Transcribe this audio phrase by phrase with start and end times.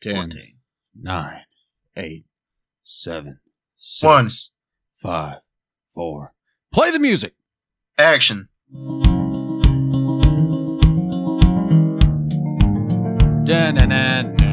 [0.00, 0.14] Ten.
[0.30, 0.54] 14.
[0.94, 1.42] nine,
[1.96, 2.24] eight,
[2.82, 3.40] seven,
[3.76, 4.30] six, One.
[4.94, 5.38] five,
[5.88, 6.32] four.
[6.72, 7.34] Play the music.
[7.98, 8.48] Action.
[13.44, 14.46] Da-na-na-na.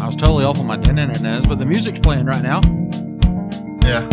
[0.00, 2.60] I was totally off on my da-na-na-nas, but the music's playing right now.
[3.84, 4.08] Yeah.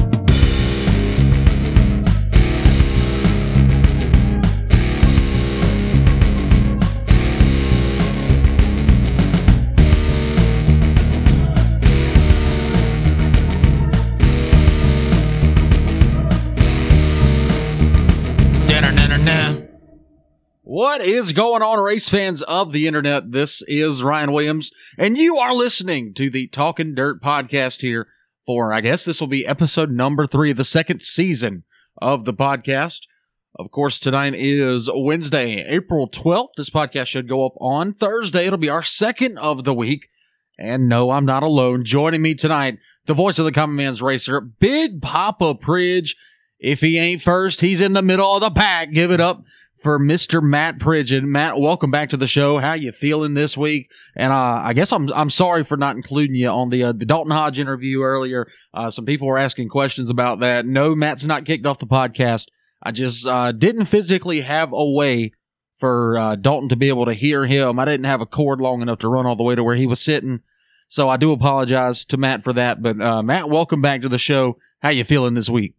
[20.88, 23.34] What is going on, race fans of the internet?
[23.34, 28.08] This is Ryan Williams, and you are listening to the Talking Dirt podcast here
[28.46, 31.66] for, I guess this will be episode number three of the second season
[32.02, 33.02] of the podcast.
[33.60, 36.54] Of course, tonight is Wednesday, April 12th.
[36.56, 38.46] This podcast should go up on Thursday.
[38.46, 40.08] It'll be our second of the week.
[40.58, 41.84] And no, I'm not alone.
[41.84, 42.78] Joining me tonight,
[43.08, 46.16] the voice of the common man's racer, Big Papa Pridge.
[46.60, 48.92] If he ain't first, he's in the middle of the pack.
[48.92, 49.44] Give it up
[49.80, 50.42] for Mr.
[50.42, 51.26] Matt Pridgeon.
[51.26, 52.58] Matt, welcome back to the show.
[52.58, 53.92] How you feeling this week?
[54.16, 57.06] And uh, I guess I'm I'm sorry for not including you on the uh, the
[57.06, 58.48] Dalton Hodge interview earlier.
[58.74, 60.66] Uh, some people were asking questions about that.
[60.66, 62.48] No, Matt's not kicked off the podcast.
[62.82, 65.32] I just uh, didn't physically have a way
[65.78, 67.80] for uh, Dalton to be able to hear him.
[67.80, 69.88] I didn't have a cord long enough to run all the way to where he
[69.88, 70.42] was sitting.
[70.88, 72.82] So I do apologize to Matt for that.
[72.82, 74.58] But uh, Matt, welcome back to the show.
[74.82, 75.76] How you feeling this week?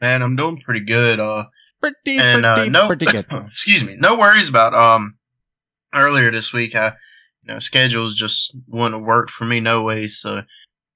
[0.00, 1.20] Man, I'm doing pretty good.
[1.20, 1.46] Uh,
[1.92, 3.26] Pretty, and uh, no, pretty good.
[3.46, 5.16] excuse me, no worries about um
[5.94, 6.74] earlier this week.
[6.74, 6.94] I,
[7.42, 10.06] you know, schedules just wouldn't have worked for me no way.
[10.06, 10.42] So,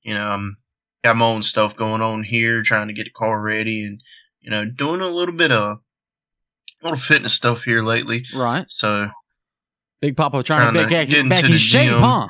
[0.02, 0.56] you know, I'm
[1.04, 4.00] got my own stuff going on here, trying to get the car ready, and
[4.40, 5.78] you know, doing a little bit of
[6.82, 8.24] little fitness stuff here lately.
[8.34, 8.64] Right.
[8.68, 9.08] So,
[10.00, 11.98] Big Papa trying, Trying to get, get back into in shape, gym.
[12.00, 12.28] huh?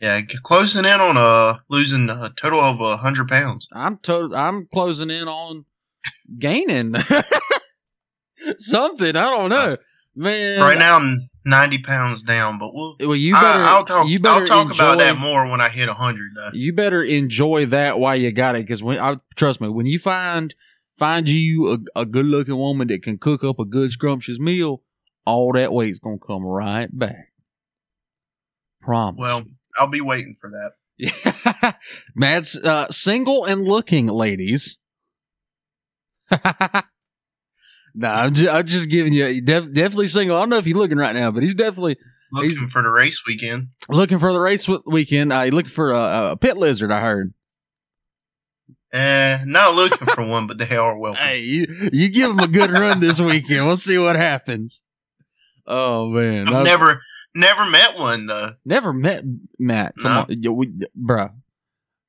[0.00, 3.68] yeah, closing in on uh losing a total of a hundred pounds.
[3.72, 5.66] I'm to- I'm closing in on
[6.38, 6.94] gaining
[8.56, 9.16] something.
[9.16, 9.76] I don't know,
[10.14, 10.60] man.
[10.60, 12.96] Right now, I'm ninety pounds down, but we'll.
[13.00, 13.62] well, you better.
[13.62, 14.08] I'll talk.
[14.08, 16.50] you better I'll talk enjoy, about that more when I hit hundred, though.
[16.52, 19.98] You better enjoy that while you got it, because when I trust me, when you
[19.98, 20.54] find
[20.96, 24.82] find you a, a good looking woman that can cook up a good scrumptious meal,
[25.24, 27.32] all that weight's gonna come right back.
[28.80, 29.18] Promise.
[29.18, 29.44] Well,
[29.78, 30.72] I'll be waiting for that.
[30.96, 31.72] Yeah.
[32.14, 34.78] Matt's uh, single and looking, ladies.
[37.94, 40.36] no, I'm, ju- I'm just giving you def- definitely single.
[40.36, 41.96] I don't know if he's looking right now, but he's definitely
[42.32, 43.68] Looking He's- for the race weekend.
[43.88, 45.32] looking for the race w- weekend.
[45.32, 46.90] Uh, looking for a, a pit lizard.
[46.90, 47.32] I heard.
[48.92, 51.20] Eh, not looking for one, but they are welcome.
[51.22, 53.66] Hey, you, you give him a good run this weekend.
[53.66, 54.82] We'll see what happens.
[55.66, 57.00] Oh man, I've I've never,
[57.36, 58.50] never met one though.
[58.64, 59.22] never met
[59.58, 59.94] Matt.
[60.02, 60.50] Come No.
[60.50, 60.66] on, we,
[61.00, 61.32] bruh.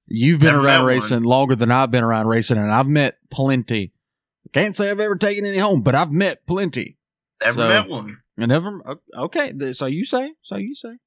[0.07, 3.91] You've been Never around racing longer than I've been around racing, and I've met plenty.
[4.53, 6.97] Can't say I've ever taken any home, but I've met plenty.
[7.43, 8.17] Never So- met one.
[8.37, 8.81] I never.
[9.15, 10.33] Okay, so you say?
[10.41, 10.97] So you say?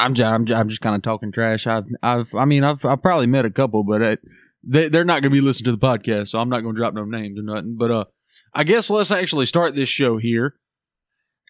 [0.00, 1.66] I'm just, I'm just, I'm just kind of talking trash.
[1.68, 4.20] I've, I've, I mean, I've, I've probably met a couple, but it,
[4.62, 6.78] they, they're not going to be listening to the podcast, so I'm not going to
[6.80, 7.76] drop no names or nothing.
[7.78, 8.04] But uh,
[8.52, 10.56] I guess let's actually start this show here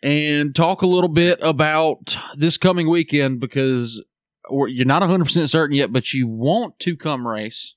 [0.03, 4.05] and talk a little bit about this coming weekend because
[4.51, 7.76] you're not 100 percent certain yet, but you want to come race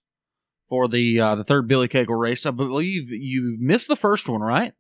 [0.70, 2.46] for the uh, the third Billy Cagle race.
[2.46, 4.74] I believe you missed the first one, right?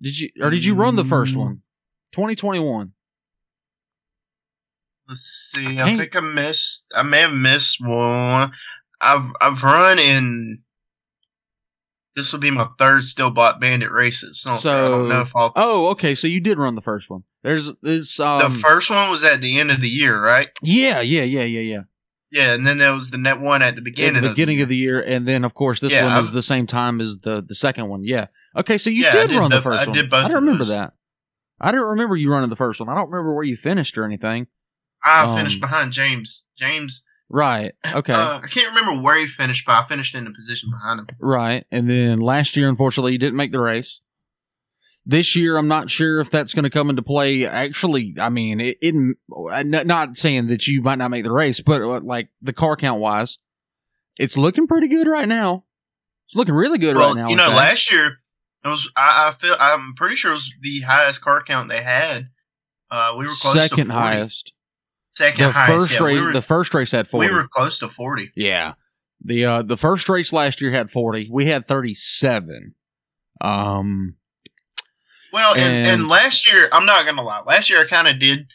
[0.00, 1.38] Did you or did you run the first Mm.
[1.38, 1.62] one?
[2.12, 2.92] 2021.
[5.08, 5.78] Let's see.
[5.78, 6.86] I I, think I missed.
[6.96, 8.52] I may have missed one.
[9.00, 10.62] I've I've run in.
[12.14, 14.42] This will be my third Steel Block Bandit races.
[14.42, 15.52] So, I don't know if I'll.
[15.56, 16.14] Oh, okay.
[16.14, 17.24] So you did run the first one.
[17.42, 20.48] There's this um the first one was at the end of the year, right?
[20.62, 21.82] Yeah, yeah, yeah, yeah, yeah.
[22.32, 24.22] Yeah, and then there was the net one at the At beginning.
[24.22, 26.42] the beginning of of the year, and then of course this Yeah, one I've- the
[26.42, 28.04] same time as the the second one.
[28.04, 28.26] Yeah.
[28.56, 29.94] Okay, so you Yeah, did, did run the first I one.
[29.94, 30.68] did both I don't remember those.
[30.70, 30.94] that.
[31.60, 32.88] I don't remember you running the first one.
[32.88, 34.46] I don't remember where you finished or anything.
[35.04, 36.46] I um, finished behind James.
[36.58, 37.02] James.
[37.28, 37.72] Right.
[37.94, 38.12] Okay.
[38.12, 41.06] Uh, I can't remember where he finished, but I finished in the position behind him.
[41.20, 41.64] Right.
[41.70, 44.00] And then last year, unfortunately, you didn't make the race.
[45.04, 47.44] This year, I'm not sure if that's going to come into play.
[47.44, 51.82] Actually, I mean, it, it not saying that you might not make the race, but
[51.82, 53.38] uh, like the car count wise,
[54.18, 55.64] it's looking pretty good right now.
[56.26, 57.28] It's looking really good well, right now.
[57.28, 57.56] you know, fact.
[57.56, 58.18] last year
[58.64, 58.88] it was.
[58.96, 59.56] I, I feel.
[59.58, 62.28] I'm pretty sure it was the highest car count they had.
[62.90, 63.94] Uh, we were close second to 40.
[63.94, 64.52] highest.
[65.08, 65.78] Second The highest.
[65.80, 67.28] first yeah, race, we were, the first race had forty.
[67.28, 68.30] we were close to forty.
[68.36, 68.74] Yeah.
[69.24, 71.28] The uh the first race last year had 40.
[71.30, 72.74] We had 37.
[73.40, 74.16] Um
[75.32, 77.40] Well, and, And- and last year, I'm not gonna lie.
[77.46, 78.46] Last year, I kind of did,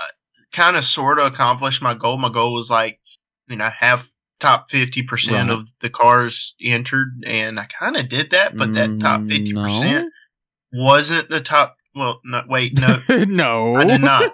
[0.00, 0.06] uh,
[0.52, 2.18] kind of sort of accomplish my goal.
[2.18, 3.00] My goal was like,
[3.48, 4.08] you know, have
[4.40, 5.56] top fifty percent Right.
[5.58, 8.56] of the cars entered, and I kind of did that.
[8.56, 10.12] But that top Mm, fifty percent
[10.72, 11.76] wasn't the top.
[11.94, 12.98] Well, no, wait, no,
[13.28, 14.32] no, I did not.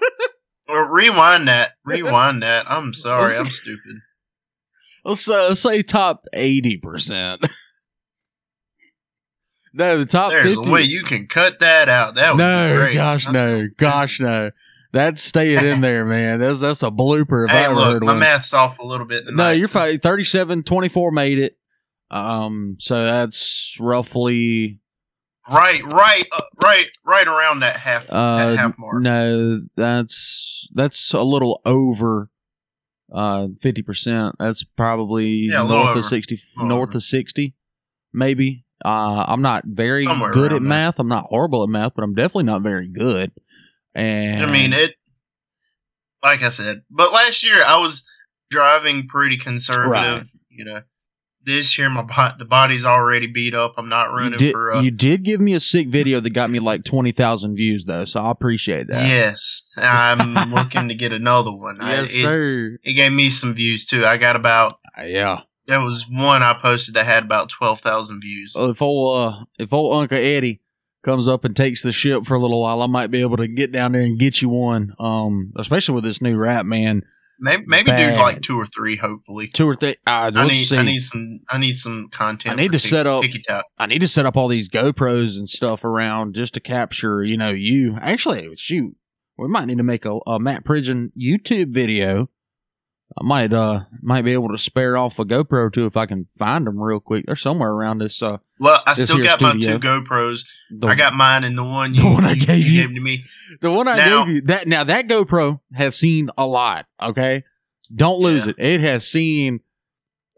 [0.69, 1.73] Well, rewind that.
[1.85, 2.71] Rewind that.
[2.71, 3.37] I'm sorry.
[3.37, 3.97] I'm stupid.
[5.05, 7.47] Let's, uh, let's say top eighty percent.
[9.79, 10.69] no, the top There's fifty.
[10.69, 12.17] a way you can cut that out.
[12.17, 12.95] That was no, great.
[12.95, 14.51] gosh, no, so- gosh, no.
[14.93, 16.39] That's staying in there, man.
[16.41, 18.21] That's that's a blooper if I Hey, ever look, heard my one.
[18.21, 19.27] math's off a little bit.
[19.27, 19.37] Tonight.
[19.37, 19.99] no, you're fine.
[19.99, 21.59] 37, 24 made it.
[22.11, 24.81] Um, so that's roughly
[25.51, 29.03] Right, right, uh, right, right around that half uh that half mark.
[29.03, 32.31] no, that's that's a little over
[33.13, 34.37] uh fifty percent.
[34.39, 36.99] That's probably Yeah, north of sixty, north over.
[36.99, 37.55] of sixty,
[38.13, 38.65] maybe.
[38.85, 40.99] Uh, I'm not very Somewhere good at math.
[40.99, 43.33] I'm not horrible at math, but I'm definitely not very good.
[43.95, 44.95] And I mean it.
[46.23, 48.05] Like I said, but last year I was
[48.51, 49.89] driving pretty conservative.
[49.91, 50.25] Right.
[50.51, 50.83] You know,
[51.45, 53.75] this year my bo- the body's already beat up.
[53.79, 54.73] I'm not you running did, for.
[54.75, 57.85] Uh, you did give me a sick video that got me like twenty thousand views
[57.85, 59.07] though, so I appreciate that.
[59.09, 61.79] yes, I'm looking to get another one.
[61.81, 62.79] I- yes, it, sir.
[62.83, 64.05] it gave me some views too.
[64.05, 64.75] I got about
[65.05, 65.43] Yeah.
[65.69, 68.55] There was one I posted that had about twelve thousand views.
[68.57, 70.61] Well, if old uh, if old Uncle Eddie
[71.05, 73.47] comes up and takes the ship for a little while, I might be able to
[73.47, 74.93] get down there and get you one.
[74.99, 77.03] Um, especially with this new rap, man.
[77.41, 78.97] Maybe maybe do like two or three.
[78.97, 79.95] Hopefully, Two or three.
[80.07, 80.77] Uh, I need see.
[80.77, 82.55] I need some I need some content.
[82.55, 83.23] I need to set up-
[83.79, 87.37] I need to set up all these GoPros and stuff around just to capture, you
[87.37, 87.97] know, you.
[88.01, 88.97] Actually, shoot,
[89.37, 92.29] we might need to make a, a Matt Pridgeon YouTube video.
[93.21, 96.27] I might uh might be able to spare off a GoPro too if I can
[96.39, 97.27] find them real quick.
[97.27, 98.23] They're somewhere around this.
[98.23, 99.73] Uh, Well, I still got studio.
[99.75, 100.45] my two GoPros.
[100.71, 102.87] the, I got mine and the one The one I you- gave you?
[102.87, 103.25] gave to me.
[103.61, 106.87] The one I Now- gave you that now that GoPro has seen a lot.
[107.03, 107.45] Okay,
[107.95, 108.53] don't lose Yeah.
[108.57, 108.57] it.
[108.59, 109.61] It has seen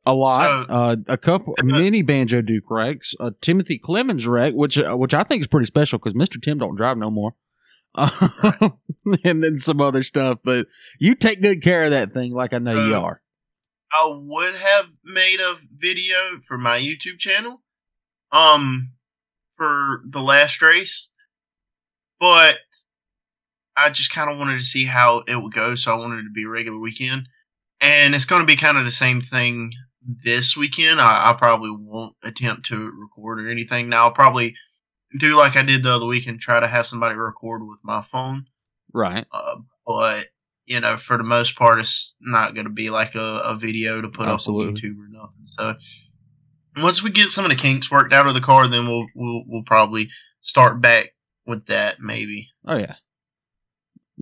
[0.06, 0.69] a lot.
[0.69, 5.12] So- uh, a couple mini banjo Duke wrecks, a Timothy Clemens wreck, which uh, which
[5.12, 7.35] I think is pretty special because Mister Tim don't drive no more.
[9.25, 10.67] and then some other stuff, but
[10.99, 13.23] you take good care of that thing, like I know you Uh, are.
[13.93, 17.63] I would have made a video for my YouTube channel,
[18.31, 18.93] um,
[19.57, 21.11] for the last race,
[22.21, 22.59] but
[23.77, 26.25] I just kind of wanted to see how it would go, so I wanted it
[26.25, 27.29] to be a regular weekend,
[27.81, 29.73] and it's going to be kind of the same thing
[30.25, 31.01] this weekend.
[31.01, 33.89] I, I probably won't attempt to record or anything.
[33.89, 34.55] Now I'll probably
[35.19, 38.03] do like I did the other week and try to have somebody record with my
[38.03, 38.47] phone.
[38.93, 39.27] Right.
[39.33, 40.27] Uh, but
[40.67, 44.01] you know, for the most part, it's not going to be like a, a video
[44.01, 44.67] to put Absolutely.
[44.67, 45.45] up on YouTube or nothing.
[45.45, 45.75] So
[46.77, 49.43] once we get some of the kinks worked out of the car, then we'll we'll
[49.47, 50.11] we'll probably
[50.41, 51.15] start back
[51.47, 51.97] with that.
[52.01, 52.51] Maybe.
[52.65, 52.95] Oh yeah,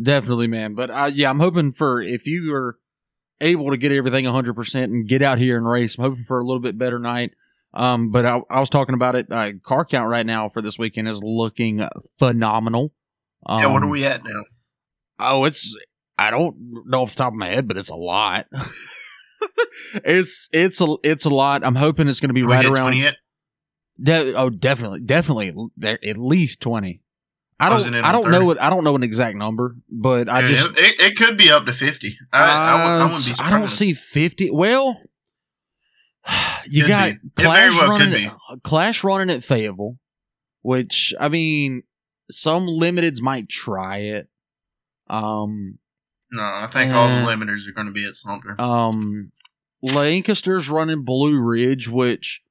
[0.00, 0.75] definitely, man.
[0.75, 2.79] But uh, yeah, I'm hoping for if you are
[3.40, 6.38] able to get everything 100 percent and get out here and race, I'm hoping for
[6.38, 7.32] a little bit better night.
[7.78, 9.28] Um, but I, I was talking about it.
[9.30, 11.86] Uh, car count right now for this weekend is looking
[12.19, 12.92] phenomenal.
[13.46, 13.66] Um, yeah.
[13.69, 14.42] What are we at now?
[15.20, 15.76] Oh, it's
[16.19, 18.46] I don't know off the top of my head, but it's a lot.
[20.04, 21.64] it's it's a it's a lot.
[21.64, 22.92] I'm hoping it's going to be Did right around.
[22.92, 23.16] 20 yet?
[24.02, 27.02] De- oh, definitely, definitely, there at least twenty.
[27.60, 27.92] I don't.
[27.94, 28.38] I don't know.
[28.38, 28.46] 30?
[28.46, 30.70] What, I don't know an exact number, but I just.
[30.78, 32.16] it, it, could be up to fifty.
[32.32, 33.54] I, I, would, I wouldn't be Uh, surprised.
[33.54, 34.50] I don't see fifty.
[34.50, 35.00] Well,
[36.68, 37.42] you Could got be.
[37.42, 38.30] Clash well running.
[38.62, 39.99] Clash running at Fayetteville,
[40.62, 41.82] which I mean,
[42.30, 44.28] some limiteds might try it.
[45.08, 45.78] Um,
[46.30, 48.61] No, I think all the Uh, limiters are going to be at Sumter.
[48.61, 49.32] um,
[49.82, 52.42] Lancaster's running Blue Ridge, which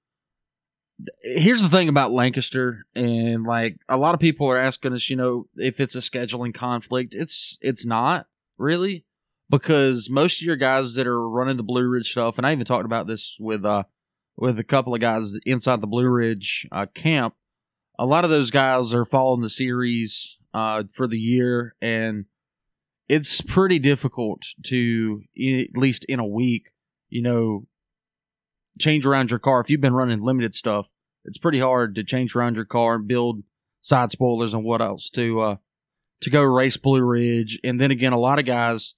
[1.22, 5.16] here's the thing about Lancaster, and like a lot of people are asking us, you
[5.16, 7.14] know, if it's a scheduling conflict.
[7.14, 9.06] It's it's not really
[9.50, 12.66] because most of your guys that are running the Blue Ridge stuff, and I even
[12.66, 13.84] talked about this with uh
[14.36, 17.36] with a couple of guys inside the Blue Ridge uh, camp.
[17.98, 22.26] A lot of those guys are following the series uh, for the year, and
[23.10, 26.72] it's pretty difficult to at least in a week,
[27.10, 27.66] you know,
[28.80, 29.60] change around your car.
[29.60, 30.90] If you've been running limited stuff,
[31.26, 33.44] it's pretty hard to change around your car and build
[33.80, 35.56] side spoilers and what else to uh
[36.22, 37.60] to go race Blue Ridge.
[37.64, 38.96] And then again, a lot of guys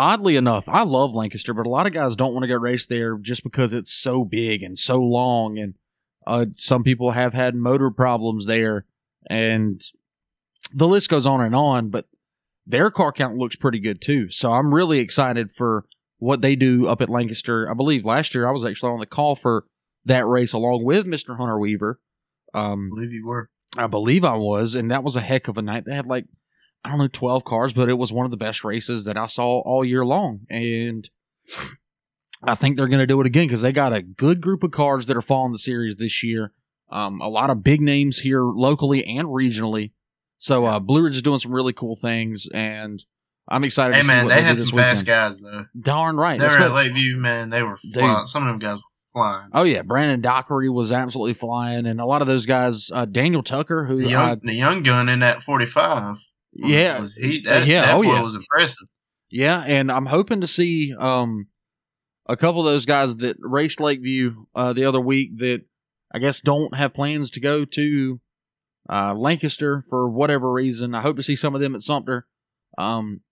[0.00, 2.86] oddly enough, I love Lancaster, but a lot of guys don't want to go race
[2.86, 5.74] there just because it's so big and so long and
[6.26, 8.86] uh some people have had motor problems there
[9.28, 9.80] and
[10.72, 12.06] the list goes on and on, but
[12.66, 14.30] their car count looks pretty good too.
[14.30, 15.84] So I'm really excited for
[16.18, 17.68] what they do up at Lancaster.
[17.70, 19.64] I believe last year I was actually on the call for
[20.04, 21.36] that race along with Mr.
[21.36, 22.00] Hunter Weaver.
[22.54, 23.50] I Um, believe you were.
[23.76, 25.84] I believe I was, and that was a heck of a night.
[25.84, 26.26] They had like
[26.84, 29.26] I don't know twelve cars, but it was one of the best races that I
[29.26, 31.08] saw all year long, and
[32.42, 34.70] I think they're going to do it again because they got a good group of
[34.70, 36.52] cars that are following the series this year.
[36.90, 39.92] Um, a lot of big names here locally and regionally.
[40.38, 43.04] So uh, Blue Ridge is doing some really cool things, and
[43.46, 43.94] I'm excited.
[43.94, 45.66] Hey to see man, what they had some fast guys though.
[45.78, 46.38] Darn right.
[46.38, 47.50] They That's were at Lakeview, man.
[47.50, 48.28] They were Dude.
[48.28, 48.82] Some of them guys were
[49.12, 49.50] flying.
[49.52, 52.90] oh yeah, Brandon Dockery was absolutely flying, and a lot of those guys.
[52.90, 56.16] Uh, Daniel Tucker, who The young, uh, the young gun in that forty-five.
[56.52, 57.40] Yeah, was he?
[57.40, 58.20] That, Yeah, that oh, yeah.
[58.20, 58.88] was impressive.
[59.30, 61.48] Yeah, and I'm hoping to see um
[62.26, 65.62] a couple of those guys that raced Lakeview uh, the other week that
[66.12, 68.20] I guess don't have plans to go to
[68.88, 70.94] uh, Lancaster for whatever reason.
[70.94, 72.26] I hope to see some of them at Sumter.
[72.78, 73.22] Um,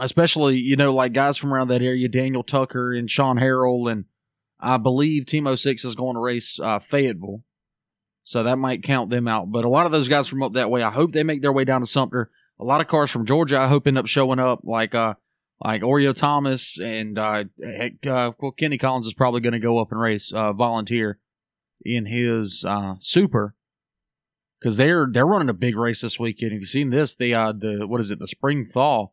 [0.00, 4.04] especially you know like guys from around that area, Daniel Tucker and Sean Harrell, and
[4.60, 7.42] I believe Timo Six is going to race uh, Fayetteville,
[8.22, 9.50] so that might count them out.
[9.50, 11.52] But a lot of those guys from up that way, I hope they make their
[11.52, 12.30] way down to Sumter.
[12.58, 15.14] A lot of cars from Georgia, I hope end up showing up, like uh,
[15.62, 19.78] like Oreo Thomas and uh, heck, uh, well, Kenny Collins is probably going to go
[19.78, 21.18] up and race uh, volunteer
[21.84, 23.54] in his uh, super
[24.58, 26.52] because they're they're running a big race this weekend.
[26.52, 27.14] If you've seen this?
[27.14, 28.18] The uh, the what is it?
[28.18, 29.08] The spring thaw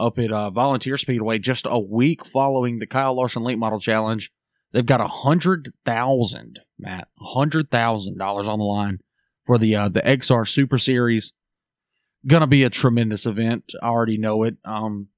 [0.00, 4.32] up at uh, Volunteer Speedway just a week following the Kyle Larson Late Model Challenge.
[4.72, 8.98] They've got a hundred thousand Matt, hundred thousand dollars on the line
[9.44, 11.32] for the uh, the XR Super Series.
[12.26, 13.72] Gonna be a tremendous event.
[13.82, 14.56] I already know it.
[14.64, 15.08] Um,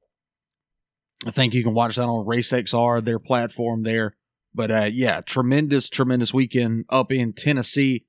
[1.26, 4.16] I think you can watch that on Race XR, their platform there.
[4.54, 8.06] But uh, yeah, tremendous, tremendous weekend up in Tennessee.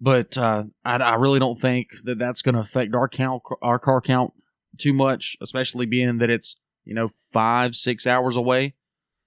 [0.00, 3.78] But uh, I, I really don't think that that's going to affect our count, our
[3.78, 4.32] car count
[4.78, 8.74] too much, especially being that it's you know five, six hours away.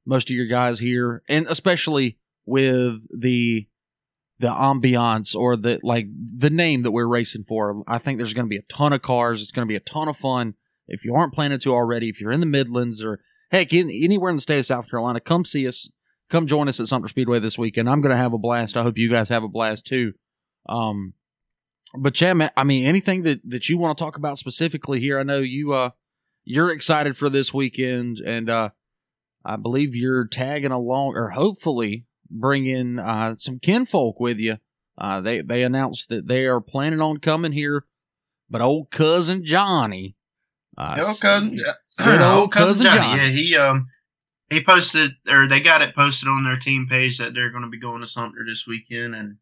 [0.06, 3.68] Most of your guys here, and especially with the
[4.40, 7.84] the ambiance or the like the name that we're racing for.
[7.88, 9.42] I think there's going to be a ton of cars.
[9.42, 10.56] It's going to be a ton of fun.
[10.88, 13.20] If you aren't planning to already, if you're in the Midlands or
[13.52, 15.90] heck in, anywhere in the state of South Carolina, come see us.
[16.30, 17.90] Come join us at Sumter Speedway this weekend.
[17.90, 18.76] I'm going to have a blast.
[18.76, 20.14] I hope you guys have a blast too.
[20.68, 21.14] Um,
[21.96, 25.20] but Chad, I mean, anything that that you want to talk about specifically here?
[25.20, 25.92] I know you uh
[26.44, 28.70] you're excited for this weekend, and uh
[29.46, 34.58] I believe you're tagging along, or hopefully bringing uh some kinfolk with you.
[34.98, 37.86] Uh, they they announced that they are planning on coming here,
[38.50, 40.16] but old cousin Johnny,
[40.78, 41.58] uh, old cousin,
[42.00, 43.00] old old cousin, cousin Johnny.
[43.00, 43.18] John.
[43.18, 43.88] Yeah, he um
[44.50, 47.70] he posted or they got it posted on their team page that they're going to
[47.70, 49.38] be going to Sumter this weekend, and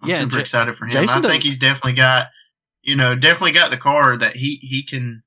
[0.00, 0.92] I'm Yeah, super Ja- excited for him.
[0.92, 2.28] Jason I does- think he's definitely got
[2.82, 5.22] you know definitely got the car that he he can.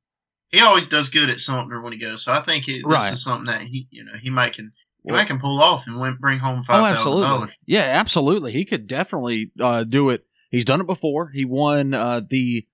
[0.50, 3.14] He always does good at Sumter when he goes, so I think he, this Right.
[3.14, 4.72] is something that he you know he might can
[5.06, 7.24] Well- might can pull off and win, bring home Oh, five thousand absolutely.
[7.24, 7.50] dollars.
[7.66, 8.52] Yeah, absolutely.
[8.54, 10.26] He could definitely uh, do it.
[10.52, 11.30] He's done it before.
[11.34, 12.66] He won uh, the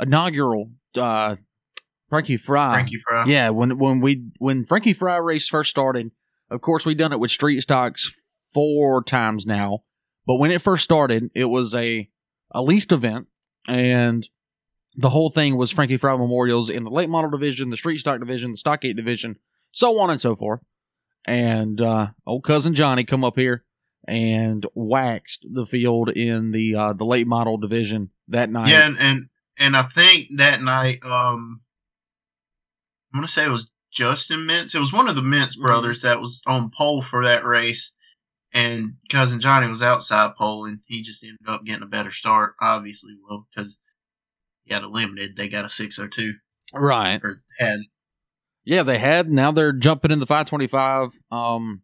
[0.00, 1.36] inaugural uh,
[2.08, 2.74] Frankie Fry.
[2.74, 3.24] Frankie Fry.
[3.26, 6.10] Yeah, when when we when Frankie Fry race first started,
[6.50, 8.12] of course we done it with street stocks
[8.52, 9.80] four times now.
[10.26, 12.08] But when it first started, it was a
[12.52, 13.26] a leased event,
[13.66, 14.26] and
[14.96, 18.18] the whole thing was Frankie Fry memorials in the late model division, the street stock
[18.20, 19.36] division, the stock eight division,
[19.70, 20.62] so on and so forth.
[21.28, 23.62] And uh, old cousin Johnny come up here
[24.06, 28.70] and waxed the field in the uh, the late model division that night.
[28.70, 29.26] Yeah, and, and
[29.58, 31.60] and I think that night, um,
[33.12, 34.74] I'm gonna say it was Justin Mintz.
[34.74, 35.60] It was one of the Mintz Mhm.
[35.60, 37.92] brothers that was on pole for that race,
[38.50, 42.54] and cousin Johnny was outside pole, and he just ended up getting a better start.
[42.58, 43.82] Obviously, well, because
[44.64, 45.36] he had a limited.
[45.36, 46.36] They got a 602
[46.72, 47.20] right.
[47.22, 47.80] or had.
[48.68, 49.32] Yeah, they had.
[49.32, 51.12] Now they're jumping in the 525.
[51.30, 51.80] Um,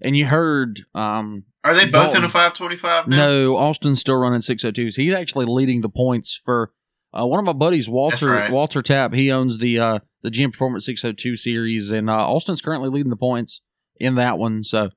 [0.00, 2.24] and you heard, um, Are they both in Dalton.
[2.24, 3.16] a 525 now?
[3.16, 4.94] no, Austin's still running 602s.
[4.94, 6.72] He's actually leading the points for
[7.12, 8.52] uh, one of my buddies, Walter right.
[8.52, 9.12] Walter Tapp.
[9.12, 13.16] He owns the uh, the GM Performance 602 series, and uh, Austin's currently leading the
[13.16, 13.60] points
[13.96, 14.62] in that one.
[14.62, 14.90] So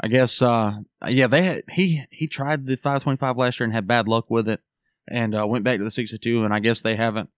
[0.00, 3.86] I guess, uh, yeah, they had he he tried the 525 last year and had
[3.86, 4.60] bad luck with it,
[5.06, 7.30] and uh, went back to the 602, and I guess they haven't,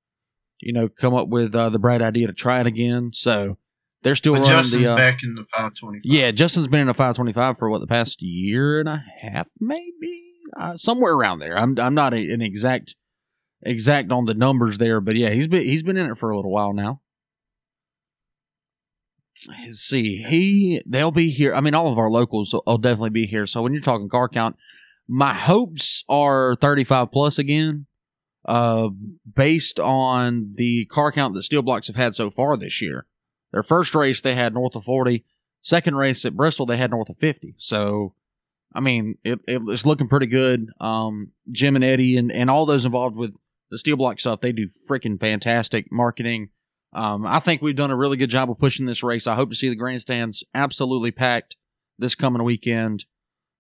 [0.65, 3.11] you know, come up with uh, the bright idea to try it again.
[3.13, 3.59] So
[4.03, 4.93] they're still But running Justin's the.
[4.93, 6.01] Uh, back in the 525.
[6.05, 10.23] yeah, Justin's been in a 525 for what the past year and a half, maybe
[10.57, 11.57] uh, somewhere around there.
[11.57, 12.97] I'm I'm not a, an exact
[13.63, 16.37] exact on the numbers there, but yeah, he's been he's been in it for a
[16.37, 17.01] little while now.
[19.49, 21.55] Let's see, he they'll be here.
[21.55, 23.47] I mean, all of our locals will, will definitely be here.
[23.47, 24.57] So when you're talking car count,
[25.07, 27.87] my hopes are 35 plus again,
[28.45, 28.91] uh,
[29.35, 33.07] based on the car count that Steel Blocks have had so far this year.
[33.53, 35.25] Their first race they had north of 40.
[35.61, 37.55] Second race at Bristol, they had north of 50.
[37.57, 38.15] So
[38.75, 40.69] I mean, it, it, it's looking pretty good.
[40.81, 43.37] Um, Jim and Eddie and, and all those involved with
[43.71, 46.51] the steel block stuff, they do freaking fantastic marketing.
[46.93, 49.27] Um, I think we've done a really good job of pushing this race.
[49.27, 51.57] I hope to see the grandstands absolutely packed
[51.99, 53.07] this coming weekend.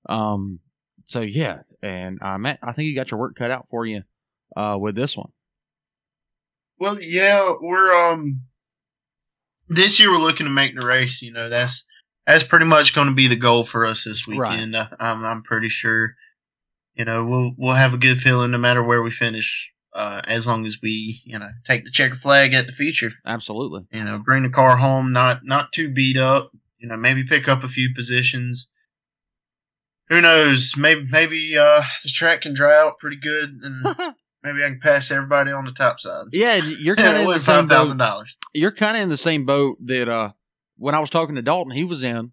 [0.09, 0.61] Um,
[1.05, 4.03] so yeah, and uh, Matt, I think you got your work cut out for you
[4.57, 5.31] uh, with this one.
[6.79, 8.43] Well, yeah, we're um
[9.69, 11.23] this year we're looking to make the race.
[11.23, 11.85] You know, that's
[12.27, 14.75] that's pretty much going to be the goal for us this weekend.
[14.75, 14.89] Right.
[14.99, 16.15] I, I'm I'm pretty sure.
[16.95, 19.71] You know, we'll we'll have a good feeling no matter where we finish.
[19.93, 23.13] Uh, as long as we, you know, take the checker flag at the feature.
[23.25, 23.87] Absolutely.
[23.93, 26.51] You know, bring the car home, not not too beat up.
[26.79, 28.69] You know, maybe pick up a few positions.
[30.09, 30.75] Who knows?
[30.77, 35.11] Maybe maybe uh, the track can dry out pretty good, and maybe I can pass
[35.11, 36.27] everybody on the top side.
[36.33, 38.27] Yeah, you're kind of in the same boat.
[38.53, 40.33] You're kind of in the same boat that uh,
[40.77, 42.33] when I was talking to Dalton, he was in,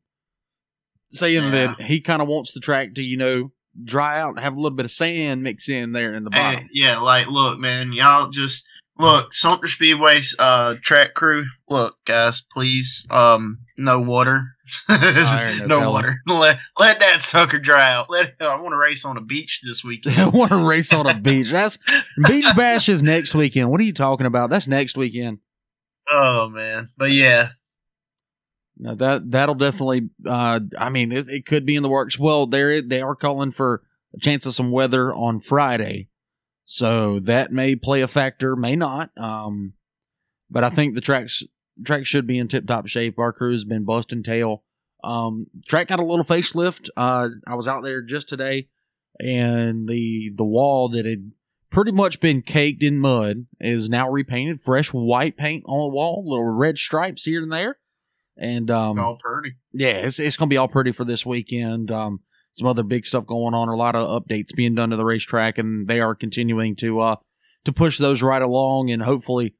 [1.10, 1.50] saying yeah.
[1.50, 3.52] that he kind of wants the track to, you know,
[3.84, 6.62] dry out and have a little bit of sand mix in there in the bottom.
[6.62, 11.46] Hey, yeah, like look, man, y'all just look Sumter Speedway uh track crew.
[11.70, 14.48] Look, guys, please, um, no water.
[14.90, 16.16] no, no water.
[16.28, 18.10] Let, let that sucker dry out.
[18.10, 20.18] Let I want to race on a beach this weekend.
[20.18, 21.50] I want to race on a beach.
[21.52, 21.78] That's
[22.26, 23.70] beach bash is next weekend.
[23.70, 24.50] What are you talking about?
[24.50, 25.40] That's next weekend.
[26.10, 27.50] Oh man, but yeah,
[28.78, 30.10] now that that'll definitely.
[30.26, 32.18] Uh, I mean, it, it could be in the works.
[32.18, 33.84] Well, they they are calling for
[34.14, 36.10] a chance of some weather on Friday,
[36.72, 39.12] so that may play a factor, may not.
[39.18, 39.74] Um,
[40.50, 41.44] but I think the tracks
[41.84, 43.20] track should be in tip top shape.
[43.20, 44.64] Our crew's been busting tail.
[45.04, 46.88] Um, track got a little facelift.
[46.96, 48.70] Uh, I was out there just today,
[49.20, 51.34] and the the wall that had
[51.72, 56.24] pretty much been caked in mud is now repainted, fresh white paint on the wall,
[56.26, 57.80] little red stripes here and there.
[58.38, 59.58] And um, all pretty.
[59.74, 61.92] Yeah, it's it's gonna be all pretty for this weekend.
[61.92, 62.22] Um,
[62.54, 63.70] some other big stuff going on.
[63.70, 67.16] A lot of updates being done to the racetrack, and they are continuing to uh
[67.66, 69.56] to push those right along, and hopefully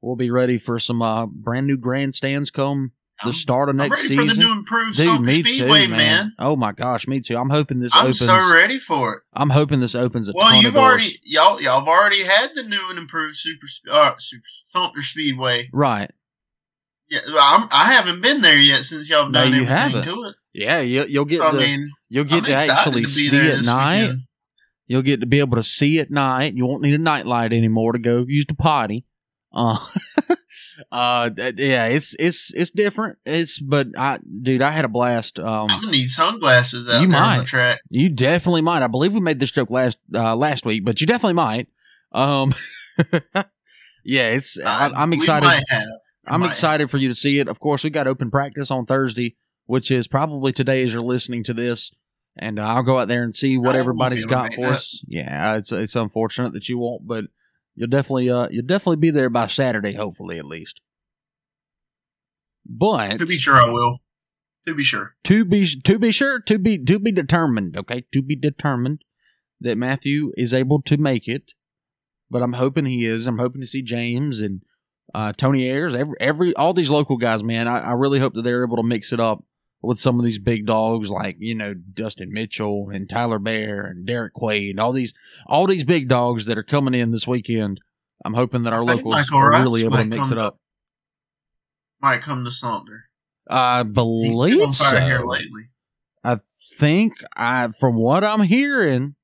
[0.00, 2.92] we'll be ready for some uh brand new grandstands come
[3.24, 4.28] the start of next season.
[4.28, 5.98] For the new improved Dude, me Speedway, too, man.
[5.98, 6.32] man.
[6.38, 7.36] Oh my gosh, me too.
[7.36, 7.92] I'm hoping this.
[7.94, 9.22] I'm opens, so ready for it.
[9.32, 12.62] I'm hoping this opens a well, ton you've already y'all y'all have already had the
[12.62, 16.10] new and improved Super uh, Super Sumter Speedway, right?
[17.14, 20.02] Yeah, I'm, I have not been there yet since y'all have done no, you everything
[20.02, 20.04] haven't.
[20.04, 20.36] to it.
[20.52, 21.40] Yeah, you, will get.
[21.40, 24.00] So, to, I mean, you'll get I'm to actually to see at night.
[24.00, 24.20] Weekend.
[24.86, 26.54] You'll get to be able to see at night.
[26.54, 29.06] You won't need a night light anymore to go use the potty.
[29.52, 29.78] Uh,
[30.92, 33.18] uh, yeah, it's it's it's different.
[33.24, 35.38] It's but I, dude, I had a blast.
[35.38, 37.32] Um, I'm gonna need sunglasses out you there might.
[37.34, 37.80] on the track.
[37.90, 38.82] You definitely might.
[38.82, 41.68] I believe we made this joke last uh, last week, but you definitely might.
[42.10, 42.52] Um,
[44.04, 44.58] yeah, it's.
[44.60, 45.62] I, am excited.
[46.26, 47.48] I'm excited for you to see it.
[47.48, 51.44] Of course, we got open practice on Thursday, which is probably today as you're listening
[51.44, 51.92] to this.
[52.36, 55.04] And uh, I'll go out there and see what everybody's got for us.
[55.06, 57.26] Yeah, it's it's unfortunate that you won't, but
[57.76, 60.80] you'll definitely uh you'll definitely be there by Saturday, hopefully at least.
[62.66, 63.98] But to be sure, I will.
[64.66, 65.14] To be sure.
[65.24, 66.40] To be to be sure.
[66.40, 67.76] To be to be determined.
[67.76, 69.04] Okay, to be determined
[69.60, 71.52] that Matthew is able to make it.
[72.30, 73.26] But I'm hoping he is.
[73.26, 74.62] I'm hoping to see James and
[75.14, 77.68] uh, Tony Ayers, every, every all these local guys, man.
[77.68, 79.44] I, I, really hope that they're able to mix it up
[79.80, 84.04] with some of these big dogs like you know Dustin Mitchell and Tyler Bear and
[84.04, 85.14] Derek Quaid, all these
[85.46, 87.80] all these big dogs that are coming in this weekend.
[88.24, 90.58] I'm hoping that our locals are really able to mix it up.
[92.00, 93.04] Might come to Sumter.
[93.48, 94.96] I believe so.
[94.98, 95.68] Here lately.
[96.24, 96.38] I
[96.76, 99.14] think I, from what I'm hearing,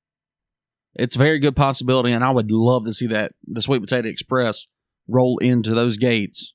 [0.93, 4.07] it's a very good possibility, and I would love to see that the Sweet Potato
[4.07, 4.67] Express
[5.11, 6.53] roll into those gates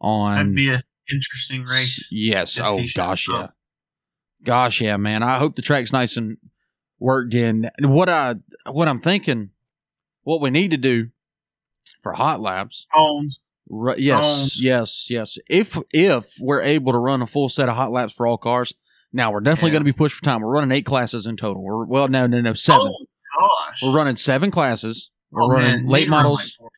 [0.00, 0.36] on.
[0.36, 2.08] That'd be an interesting race.
[2.10, 2.58] Yes.
[2.60, 3.48] Oh gosh, yeah.
[4.42, 5.22] Gosh, yeah, man.
[5.22, 6.38] I hope the track's nice and
[6.98, 7.70] worked in.
[7.80, 8.36] What I
[8.70, 9.50] what I'm thinking,
[10.22, 11.08] what we need to do
[12.02, 12.86] for hot laps.
[12.90, 13.40] Homes.
[13.70, 15.38] Right, yes, yes, yes.
[15.48, 18.74] If if we're able to run a full set of hot laps for all cars,
[19.10, 19.74] now we're definitely yeah.
[19.74, 20.42] going to be pushed for time.
[20.42, 21.62] We're running eight classes in total.
[21.62, 22.92] We're, well, no, no, no, seven.
[22.92, 23.06] Oh,
[23.40, 23.82] gosh.
[23.82, 25.10] We're running seven classes.
[25.34, 26.58] We're oh, running man, late models.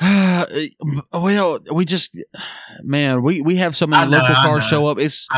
[1.12, 2.18] well, we just,
[2.82, 4.98] man, we, we have so many know, local cars show up.
[4.98, 5.28] It's,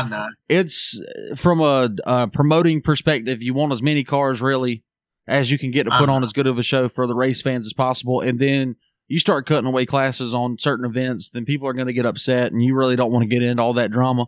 [0.47, 3.43] it's uh, from a, a, promoting perspective.
[3.43, 4.83] You want as many cars really
[5.27, 7.41] as you can get to put on as good of a show for the race
[7.41, 8.21] fans as possible.
[8.21, 11.93] And then you start cutting away classes on certain events, then people are going to
[11.93, 14.27] get upset and you really don't want to get into all that drama.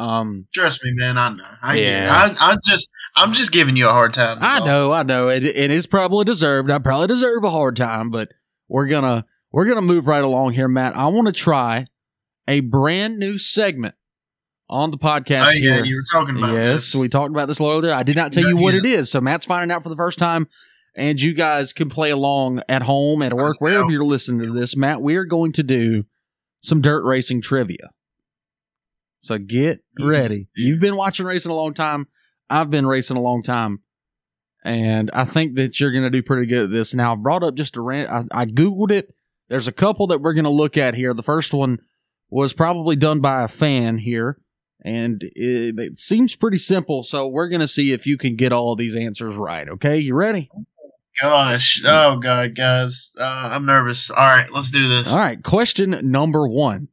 [0.00, 1.18] Um, trust me, man.
[1.18, 1.44] I know.
[1.62, 2.34] I yeah.
[2.40, 4.38] I, I just, I'm just giving you a hard time.
[4.40, 4.92] I know.
[4.92, 5.28] I know.
[5.28, 6.70] It, it is probably deserved.
[6.70, 8.30] I probably deserve a hard time, but
[8.68, 10.96] we're gonna, we're gonna move right along here, Matt.
[10.96, 11.86] I want to try
[12.48, 13.94] a brand new segment
[14.70, 15.84] on the podcast Oh yeah, here.
[15.84, 16.94] you were talking about yes, this.
[16.94, 17.90] we talked about this a little bit.
[17.90, 18.80] I did not tell you what yeah.
[18.80, 19.10] it is.
[19.10, 20.46] So Matt's finding out for the first time,
[20.96, 24.76] and you guys can play along at home, at work, wherever you're listening to this.
[24.76, 26.04] Matt, we are going to do
[26.60, 27.90] some dirt racing trivia.
[29.20, 30.48] So get ready.
[30.56, 32.08] You've been watching racing a long time.
[32.48, 33.82] I've been racing a long time.
[34.64, 36.92] And I think that you're going to do pretty good at this.
[36.92, 38.10] Now, I brought up just a rant.
[38.10, 39.14] I, I Googled it.
[39.48, 41.14] There's a couple that we're going to look at here.
[41.14, 41.78] The first one
[42.28, 44.38] was probably done by a fan here,
[44.82, 47.02] and it, it seems pretty simple.
[47.04, 49.68] So we're going to see if you can get all of these answers right.
[49.68, 50.50] Okay, you ready?
[51.20, 54.10] Gosh, oh god, guys, uh, I'm nervous.
[54.10, 55.08] All right, let's do this.
[55.08, 55.42] All right.
[55.42, 56.88] Question number one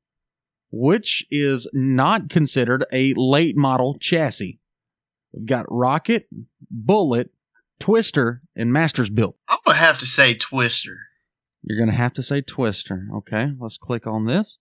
[0.79, 4.59] Which is not considered a late model chassis?
[5.33, 6.27] We've got Rocket,
[6.69, 7.31] Bullet,
[7.79, 9.37] Twister, and Masters Built.
[9.47, 10.97] I'm gonna have to say Twister.
[11.63, 13.07] You're going to have to say Twister.
[13.13, 14.57] Okay, let's click on this.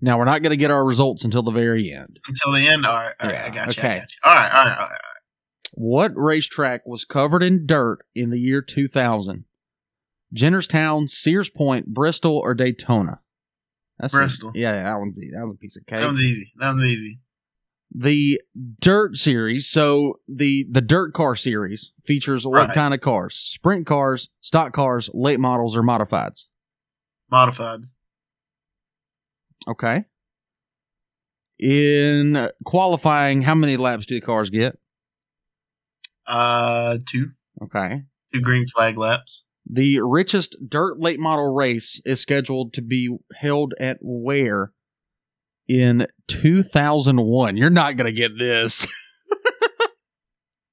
[0.00, 2.18] Now, we're not going to get our results until the very end.
[2.26, 2.84] Until the end.
[2.86, 3.70] All right, all right, Yeah, I got you.
[3.82, 3.98] okay.
[4.00, 4.16] Got you.
[4.24, 5.00] All right, all right, all right.
[5.74, 9.44] What racetrack was covered in dirt in the year 2000?
[10.34, 13.20] Jennerstown, Sears Point, Bristol, or Daytona?
[14.00, 14.52] That's a- Bristol.
[14.54, 15.32] yeah, that one's easy.
[15.32, 16.00] That was a piece of cake.
[16.00, 16.52] That was easy.
[16.58, 17.20] That was easy.
[17.92, 18.40] the
[18.78, 22.72] dirt series so the the dirt car series features what Right.
[22.72, 26.46] kind of cars sprint cars stock cars late models or modifieds
[27.32, 27.88] Modifieds.
[29.66, 30.04] okay
[31.58, 34.78] in qualifying how many laps do the cars get
[36.26, 39.46] Uh, two, okay two green flag laps.
[39.72, 44.72] The richest dirt late model race is scheduled to be held at where
[45.68, 48.86] in 2001 you're not gonna get this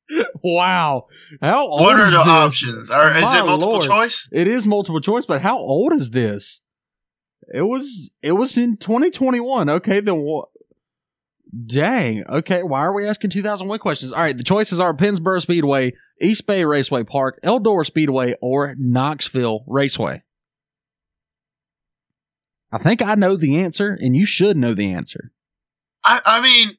[0.44, 1.04] wow
[1.42, 2.28] how old What are is the this?
[2.28, 2.90] options?
[2.90, 3.84] Or is My it multiple Lord.
[3.86, 4.30] choice?
[4.32, 6.64] It is multiple choice, but how old is this?
[7.54, 9.70] It was it was in 2021.
[9.70, 10.48] Okay, then what?
[11.66, 12.26] Dang.
[12.28, 14.12] Okay, why are we asking 2001 questions?
[14.12, 19.64] All right, the choices are Pennsboro Speedway, East Bay Raceway Park, Eldora Speedway, or Knoxville
[19.66, 20.24] Raceway.
[22.72, 25.32] I think I know the answer, and you should know the answer.
[26.04, 26.78] I, I mean,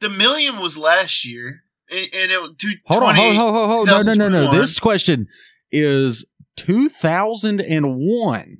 [0.00, 3.86] the million was last year, and, and it two, Hold on, hold, hold, hold, hold.
[3.86, 4.52] No, no, no, no.
[4.52, 5.28] This question
[5.70, 8.58] is 2001.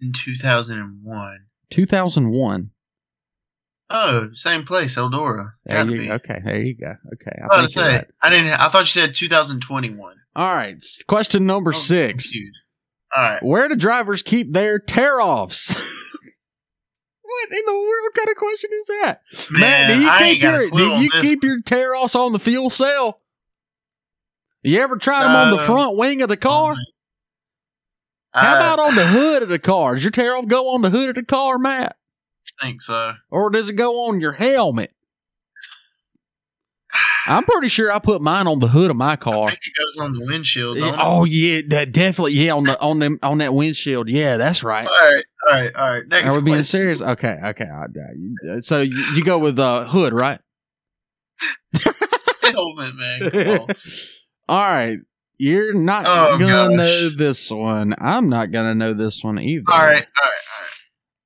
[0.00, 1.46] in 2001.
[1.70, 2.70] 2001.
[3.90, 5.50] Oh, same place, Eldora.
[5.66, 6.94] There you, okay, there you go.
[7.14, 8.06] Okay, I I was about think to you're say, right.
[8.22, 8.52] I didn't.
[8.60, 10.14] I thought you said 2021.
[10.36, 12.32] All right, question number was six.
[13.14, 13.42] All right.
[13.42, 15.72] Where do drivers keep their tear offs?
[17.22, 19.20] what in the world kind of question is that?
[19.50, 22.38] Man, Matt, do you I keep your do you keep your tear offs on the
[22.40, 23.20] fuel cell?
[24.62, 26.74] You ever tried them on the Uh, front wing of the car?
[28.32, 29.94] How about on the hood of the car?
[29.94, 31.96] Does your tear off go on the hood of the car, Matt?
[32.60, 33.14] Think so.
[33.30, 34.90] Or does it go on your helmet?
[37.26, 39.48] I'm pretty sure I put mine on the hood of my I car.
[39.48, 40.76] think it goes on the windshield.
[40.76, 41.02] Yeah, Don't it?
[41.02, 44.08] oh yeah, that definitely yeah on the on them on that windshield.
[44.10, 44.86] Yeah, that's right.
[44.86, 46.06] All right, all right, all right.
[46.06, 47.00] Next Are we being serious?
[47.00, 47.64] Okay, okay.
[47.64, 47.86] I-
[48.54, 50.38] I- So you, you go with uh, hood, right?
[52.42, 53.66] Helmet, man.
[54.48, 54.98] All right.
[55.38, 56.76] You're not Oh, gonna gosh.
[56.76, 57.94] know this one.
[57.98, 59.64] I'm not gonna know this one either.
[59.66, 60.04] All right, all right,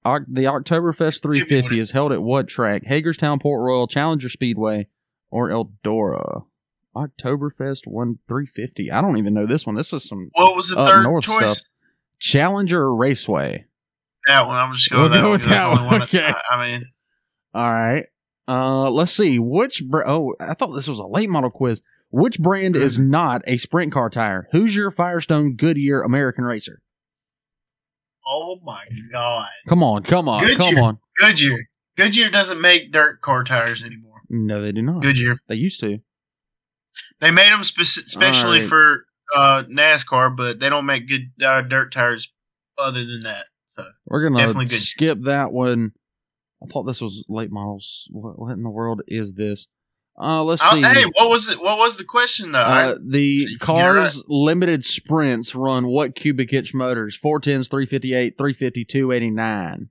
[0.05, 2.85] The Oktoberfest 350 is held at what track?
[2.85, 4.89] Hagerstown, Port Royal, Challenger Speedway,
[5.31, 6.45] or Eldora?
[6.97, 8.91] Oktoberfest one 350.
[8.91, 9.75] I don't even know this one.
[9.77, 10.31] This is some.
[10.33, 11.59] What was the Up third north choice?
[11.59, 11.71] stuff.
[12.19, 13.67] Challenger Raceway.
[14.27, 14.57] That one.
[14.57, 16.01] I'm just going We'll with that go one.
[16.01, 16.33] with that's that the only one, okay.
[16.51, 16.87] I, I mean,
[17.55, 18.07] All right.
[18.49, 19.39] Uh, let's see.
[19.39, 21.83] Which br- oh, I thought this was a late model quiz.
[22.11, 24.49] Which brand is not a sprint car tire?
[24.53, 26.81] Who's your Firestone Goodyear American Racer?
[28.29, 30.83] Oh my god, Come on, come on, come Goodyear.
[30.83, 30.99] on.
[31.19, 31.59] Goodyear.
[31.97, 34.21] Goodyear doesn't make dirt car tires anymore.
[34.29, 35.03] No, they do not.
[35.03, 35.41] Goodyear.
[35.49, 35.99] They used to.
[37.21, 38.69] They made them speci- specially Alright.
[38.69, 42.33] for uh, NASCAR, but they don't make good uh, dirt tires
[42.79, 43.47] other than that.
[43.67, 45.93] So We're gonna Definitely skip that one.
[46.63, 48.09] I thought this was late models.
[48.11, 49.67] What, what in the world is this?
[50.21, 50.83] Uh, let's Uh, see.
[50.83, 51.63] hey, what was it?
[51.63, 52.59] What was the question though?
[52.59, 57.17] Uh, the So you can cars limited sprints run what cubic inch motors?
[57.19, 59.91] 410s, 358, 350, 289.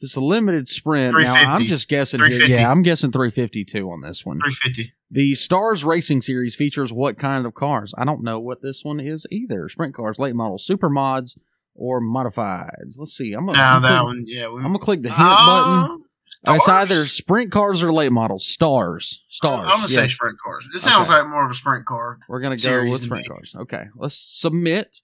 [0.00, 1.18] It's a limited sprint.
[1.18, 2.42] Now, I'm just guessing here.
[2.46, 4.38] Yeah, I'm guessing 352 on this one.
[4.40, 4.92] Three fifty.
[5.10, 7.94] The Stars Racing Series features what kind of cars?
[7.98, 9.68] I don't know what this one is either.
[9.68, 11.36] Sprint cars, late models, super mods,
[11.74, 12.96] or modifieds.
[12.98, 13.32] Let's see.
[13.32, 14.48] I'm gonna, Now I'm that gonna, one, yeah.
[14.48, 16.04] We, I'm gonna click the hint button.
[16.46, 18.46] It's either sprint cars or late models.
[18.46, 19.24] Stars.
[19.28, 19.66] Stars.
[19.68, 20.68] I'm gonna say sprint cars.
[20.74, 21.18] It sounds Okay.
[21.18, 22.18] like more of a sprint car.
[22.28, 23.28] We're gonna go with sprint me.
[23.28, 23.54] cars.
[23.56, 24.98] Okay, let's submit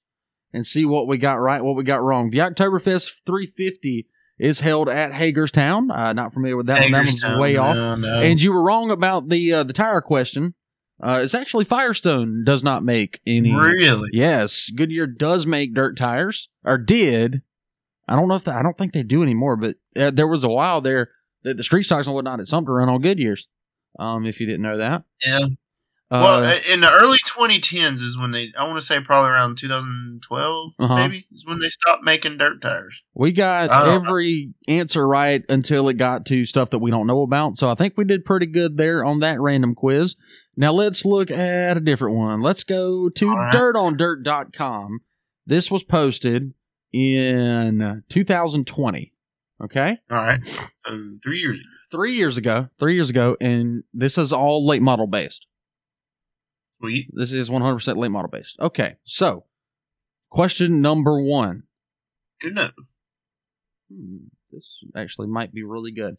[0.53, 2.31] and see what we got right, what we got wrong.
[2.31, 4.07] The Oktoberfest 350
[4.39, 5.91] is held at Hagerstown.
[5.91, 6.93] Uh, not familiar with that one.
[6.93, 7.75] That one's way off.
[7.77, 8.21] no, no.
[8.21, 10.55] And you were wrong about the uh, the tire question.
[11.03, 13.53] Uh, it's actually Firestone does not make any.
[13.53, 14.09] really?
[14.13, 17.43] Yes, Goodyear does make dirt tires, or did.
[18.07, 20.45] I don't know if they, I don't think they do anymore, but uh, there was
[20.45, 21.11] a while there
[21.45, 23.43] that the street stocks and whatnot at Sumter run on Goodyears.
[23.99, 25.05] Um, if you didn't know that.
[25.25, 25.39] Yeah.
[26.11, 28.53] Uh, well, in the early 2010s is when they.
[28.59, 30.95] I want to say probably around 2012, Uh-huh.
[30.97, 33.03] maybe is when they stopped making dirt tires.
[33.15, 34.09] we got I don't know.
[34.11, 37.57] every answer right until it got to stuff that we don't know about.
[37.57, 40.15] So I think we did pretty good there on that random quiz.
[40.57, 42.43] Now let's look at a different one.
[42.43, 43.53] Let's go to All right.
[43.55, 45.01] dirtondirt.com.
[45.47, 46.53] This was posted
[46.93, 49.13] in 2020.
[49.63, 49.99] Okay.
[50.11, 50.45] All right.
[50.45, 51.59] So three years.
[51.59, 51.69] ago.
[51.91, 52.69] Three years ago.
[52.79, 53.37] Three years ago.
[53.41, 55.47] And this is all late model based.
[56.81, 57.09] Sweet.
[57.13, 58.59] This is 100% late model based.
[58.61, 58.97] Okay.
[59.05, 59.45] So,
[60.31, 61.65] question number one.
[62.43, 62.71] You know.
[63.91, 64.17] Hmm,
[64.51, 66.19] this actually might be really good.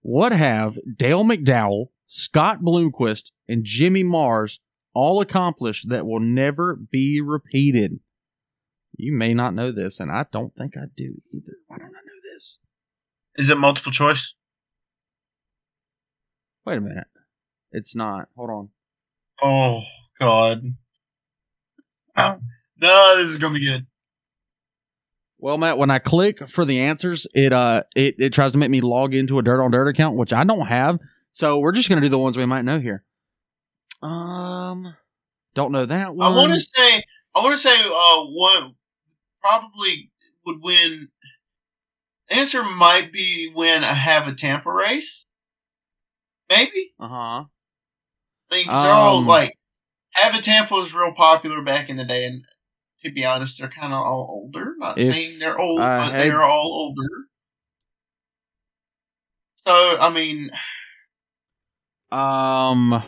[0.00, 4.60] What have Dale McDowell, Scott Bloomquist, and Jimmy Mars
[4.94, 7.98] all accomplished that will never be repeated?
[8.96, 11.54] You may not know this, and I don't think I do either.
[11.66, 12.07] Why don't I?
[13.38, 14.34] Is it multiple choice?
[16.66, 17.06] Wait a minute.
[17.72, 18.28] It's not.
[18.36, 18.68] Hold on.
[19.40, 19.82] Oh
[20.20, 20.74] God.
[22.16, 22.36] Oh.
[22.80, 23.86] No, this is gonna be good.
[25.38, 28.70] Well, Matt, when I click for the answers, it uh it, it tries to make
[28.70, 30.98] me log into a Dirt on Dirt account, which I don't have.
[31.30, 33.04] So we're just gonna do the ones we might know here.
[34.02, 34.96] Um,
[35.54, 36.32] don't know that one.
[36.32, 37.02] I want to say.
[37.34, 37.74] I want to say.
[37.84, 38.74] Uh, one
[39.40, 40.10] probably
[40.44, 41.08] would win.
[42.30, 45.24] Answer might be when I Hav-A-Tampa race.
[46.50, 46.92] Maybe.
[47.00, 47.44] Uh huh.
[48.50, 49.52] I mean, 'cause they're all Um, like
[50.14, 52.44] Hav-A-Tampa was real popular back in the day, and
[53.04, 54.74] to be honest, they're kind of all older.
[54.78, 57.08] Not saying they're old, I but had- they're all older.
[59.56, 60.50] So I mean,
[62.10, 63.02] Um,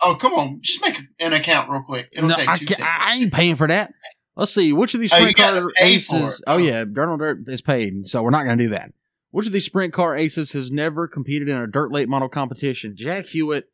[0.00, 2.08] oh come on, just make an account real quick.
[2.12, 2.88] It'll no, take two ca- seconds.
[3.00, 3.92] I ain't paying for that.
[4.36, 4.72] Let's see.
[4.72, 6.42] Which of these Oh, sprint gotta car aces?
[6.46, 6.56] Oh Oh.
[6.56, 8.92] yeah, on Dirt is paid, so we're not going to do that.
[9.30, 12.94] Which of these sprint car aces has never competed in a dirt late model competition?
[12.96, 13.70] Jack Hewitt.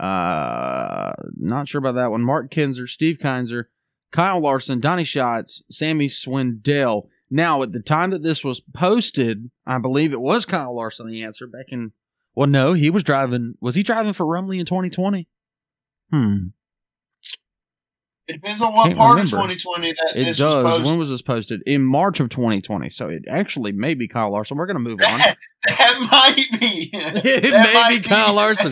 [0.00, 2.22] Uh, not sure about that one.
[2.22, 3.64] Mark Kinser, Steve Kinser,
[4.10, 7.08] Kyle Larson, Donny Schatz, Sammy Swindell.
[7.30, 11.22] Now, at the time that this was posted, I believe it was Kyle Larson the
[11.22, 11.92] answer back in.
[12.36, 13.54] Well, no, he was driving.
[13.60, 15.28] Was he driving for Rumley in 2020?
[16.12, 16.36] Hmm.
[18.26, 19.36] It depends on what Can't part remember.
[19.36, 20.64] of 2020 that It this does.
[20.64, 20.86] was posted.
[20.86, 21.62] When was this posted?
[21.66, 22.88] In March of 2020.
[22.88, 24.56] So it actually may be Kyle Larson.
[24.56, 25.18] We're going to move on.
[25.18, 25.36] that,
[25.68, 26.90] that might be.
[26.94, 28.70] It That may be Kyle Larson.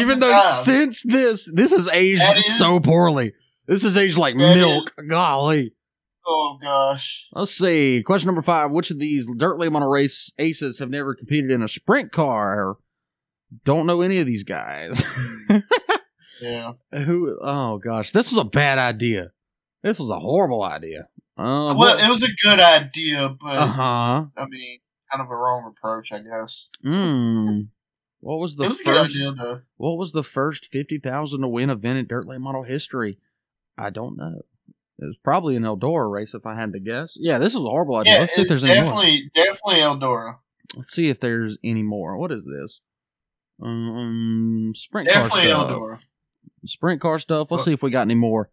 [0.00, 0.40] Even though time.
[0.62, 3.32] since this, this has aged is- so poorly.
[3.66, 4.84] This has aged like milk.
[4.84, 5.72] is- Golly.
[6.26, 7.26] Oh gosh.
[7.32, 8.02] Let's see.
[8.04, 8.70] Question number five.
[8.70, 12.74] Which of these dirt late model race aces have never competed in a sprint car?
[13.64, 15.02] Don't know any of these guys.
[16.40, 16.72] Yeah.
[16.92, 17.38] Who?
[17.42, 19.32] Oh gosh, this was a bad idea.
[19.82, 21.08] This was a horrible idea.
[21.36, 24.26] Uh, well, it was a good idea, but uh huh.
[24.36, 24.78] I mean,
[25.10, 26.70] kind of a wrong approach, I guess.
[26.82, 27.60] Hmm.
[28.20, 29.16] What was the was first?
[29.18, 29.62] idea.
[29.78, 33.18] What was the first fifty thousand to win event in dirt late model history?
[33.78, 34.42] I don't know.
[34.98, 37.16] It was probably an Eldora race, if I had to guess.
[37.18, 38.12] Yeah, this was a horrible idea.
[38.12, 38.84] Yeah, Let's see if there's any more.
[38.92, 40.34] definitely, definitely Eldora.
[40.76, 42.18] Let's see if there's any more.
[42.18, 42.80] What is this?
[43.62, 45.70] Um, sprint car Definitely stuff.
[45.70, 46.04] Eldora.
[46.64, 47.50] Sprint car stuff.
[47.50, 48.50] Let's see if we got any more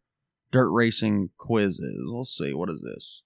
[0.51, 2.09] dirt racing quizzes.
[2.09, 2.53] Let's see.
[2.53, 3.23] What is this?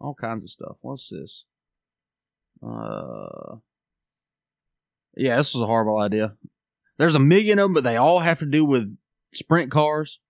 [0.00, 0.76] All kinds of stuff.
[0.80, 1.44] What's this?
[2.62, 3.56] Uh,
[5.16, 6.34] yeah, this was a horrible idea.
[6.98, 8.96] There's a million of them, but they all have to do with
[9.32, 10.20] sprint cars,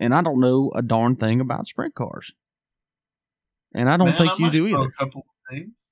[0.00, 2.32] and I don't know a darn thing about sprint cars.
[3.74, 4.88] And I don't Man, think I you do know either.
[4.88, 5.88] A couple of things.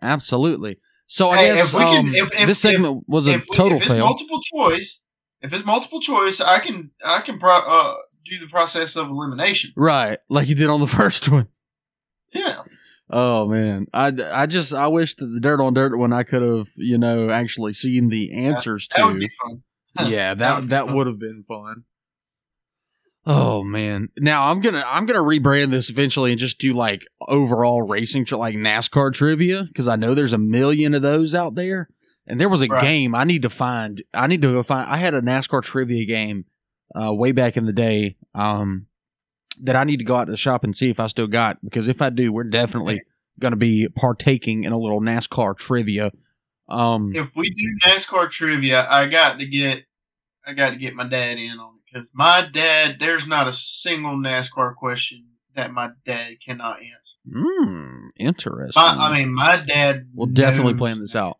[0.00, 0.78] Absolutely.
[1.12, 3.40] So I Hey, guess if we can- um, if- if- this segment was a if,
[3.50, 4.06] we- total if it's fail.
[4.06, 5.02] multiple choice,
[5.42, 9.72] if it's multiple choice, I can, I can pro, uh, do the process of elimination.
[9.76, 11.48] right, like you did on the first one.
[12.32, 12.62] Yeah.
[13.10, 16.40] Oh man, I, I just I wish that the dirt on dirt one I could
[16.40, 19.18] have you know actually seen the answers That would to.
[19.18, 19.62] be fun.
[20.10, 21.84] yeah, That that would that would have been fun.
[23.24, 24.08] Oh man!
[24.18, 28.38] Now I'm gonna I'm gonna rebrand this eventually and just do like overall racing tri-
[28.38, 31.88] like NASCAR trivia because I know there's a million of those out there.
[32.26, 32.80] And there was a Right.
[32.82, 34.00] game I need to find.
[34.14, 34.88] I need to go find.
[34.90, 36.44] I had a NASCAR trivia game
[37.00, 38.16] uh, way back in the day.
[38.34, 38.86] Um,
[39.60, 41.58] that I need to go out to the shop and see if I still got
[41.62, 43.02] because if I do, we're definitely
[43.38, 46.10] going to be partaking in a little NASCAR trivia.
[46.68, 49.84] Um, If we do NASCAR trivia, I got to get,
[50.46, 53.52] I got to get my dad in on it because my dad, there's not a
[53.52, 57.16] single NASCAR question that my dad cannot answer.
[57.30, 58.82] Hmm, interesting.
[58.82, 60.08] My, I mean, my dad.
[60.14, 61.38] we'll definitely plan this out.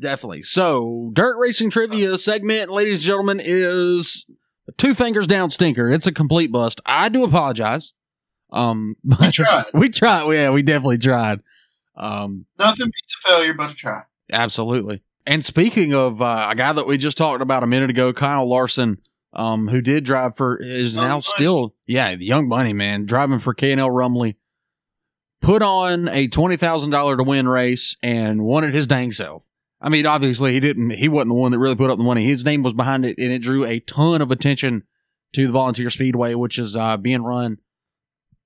[0.00, 0.42] Definitely.
[0.42, 4.24] So, dirt racing trivia segment, ladies and gentlemen, is
[4.76, 5.90] two fingers down stinker.
[5.90, 6.80] It's a complete bust.
[6.86, 7.92] I do apologize.
[8.52, 9.64] Um, We tried.
[9.74, 10.32] we tried.
[10.32, 11.40] Yeah, we definitely tried.
[11.96, 14.02] Um, Nothing beats a failure but a try.
[14.32, 15.02] Absolutely.
[15.26, 18.48] And speaking of uh, a guy that we just talked about a minute ago, Kyle
[18.48, 18.98] Larson,
[19.32, 21.22] um, who did drive for is Young now Money.
[21.22, 24.36] still yeah the young money man driving for K and L Rumley,
[25.40, 29.46] put on a twenty thousand dollar to win race and won it his dang self.
[29.80, 30.90] I mean, obviously he didn't.
[30.90, 32.24] He wasn't the one that really put up the money.
[32.24, 34.84] His name was behind it, and it drew a ton of attention
[35.32, 37.58] to the Volunteer Speedway, which is uh, being run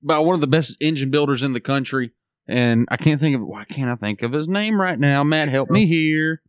[0.02, 2.12] by one of the best engine builders in the country.
[2.48, 5.24] And I can't think of why can't I think of his name right now?
[5.24, 6.42] Matt, help me here.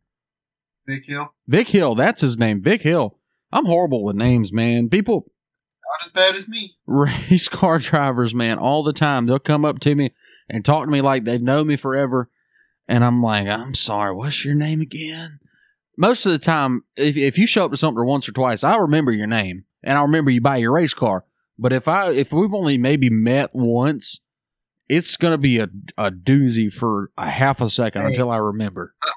[0.86, 1.34] Big Hill.
[1.48, 2.62] Vic Hill, that's his name.
[2.62, 3.17] Vic Hill.
[3.58, 4.90] I'm horrible with names, man.
[4.90, 5.26] People,
[6.00, 6.76] Not as bad as me.
[6.86, 9.26] race car drivers, man, all the time.
[9.26, 10.14] They'll come up to me
[10.50, 12.30] and talk to me like they've known me forever.
[12.88, 15.40] And I'm like, I'm sorry, what's your name again?
[15.98, 18.78] Most of the time, if, if you show up to something once or twice, I
[18.78, 21.26] remember your name and I remember you buy your race car.
[21.58, 24.22] But if I if we've only maybe met once,
[24.88, 25.68] it's gonna be a,
[25.98, 28.08] a doozy for a half a second Hey.
[28.10, 28.94] until I remember.
[29.06, 29.10] Uh,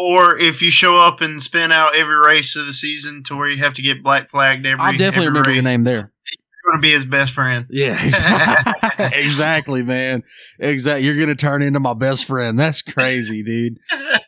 [0.00, 3.48] Or if you show up and spin out every race of the season to where
[3.48, 4.82] you have to get black flagged every.
[4.82, 5.94] I definitely every remember your name there.
[6.24, 7.66] You're going to be his best friend.
[7.68, 10.22] Yeah, exactly, exactly, man.
[10.58, 11.04] Exactly.
[11.04, 12.58] You're gonna turn into my best friend.
[12.58, 13.78] That's crazy, dude.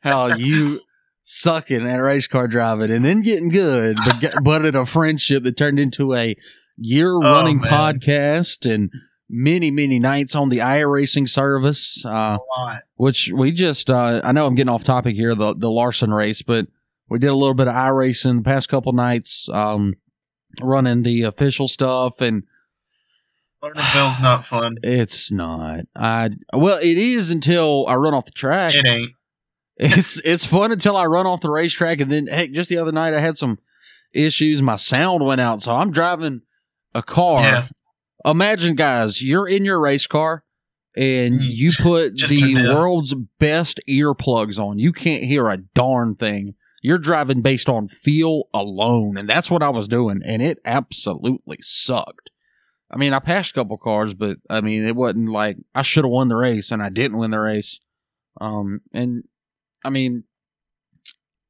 [0.02, 0.80] How you
[1.22, 5.56] sucking at race car driving and then getting good, but but at a friendship that
[5.56, 6.36] turned into a
[6.76, 7.70] year oh, running man.
[7.70, 8.90] podcast and
[9.32, 12.04] many many nights on the iRacing service.
[12.04, 12.82] Uh, a lot.
[12.96, 16.42] which we just uh, I know I'm getting off topic here the the Larson race,
[16.42, 16.66] but
[17.08, 19.94] we did a little bit of iRacing the past couple nights, um,
[20.60, 22.44] running the official stuff and.
[23.62, 24.74] Lernerville's not fun.
[24.82, 25.84] It's not.
[25.94, 28.74] I well, it is until I run off the track.
[28.74, 29.12] It ain't.
[29.76, 32.90] It's it's fun until I run off the racetrack, and then heck, just the other
[32.90, 33.58] night I had some
[34.12, 34.60] issues.
[34.60, 36.42] My sound went out, so I'm driving
[36.94, 37.40] a car.
[37.40, 37.68] Yeah.
[38.24, 40.44] Imagine, guys, you're in your race car,
[40.96, 41.46] and Mhm.
[41.50, 44.78] you put the world's best earplugs on.
[44.78, 46.54] You can't hear a darn thing.
[46.82, 51.58] You're driving based on feel alone, and that's what I was doing, and it absolutely
[51.60, 52.30] sucked.
[52.90, 56.04] I mean, I passed a couple cars, but I mean, it wasn't like I should
[56.04, 57.80] have won the race, and I didn't win the race.
[58.40, 59.24] Um, and
[59.84, 60.24] I mean,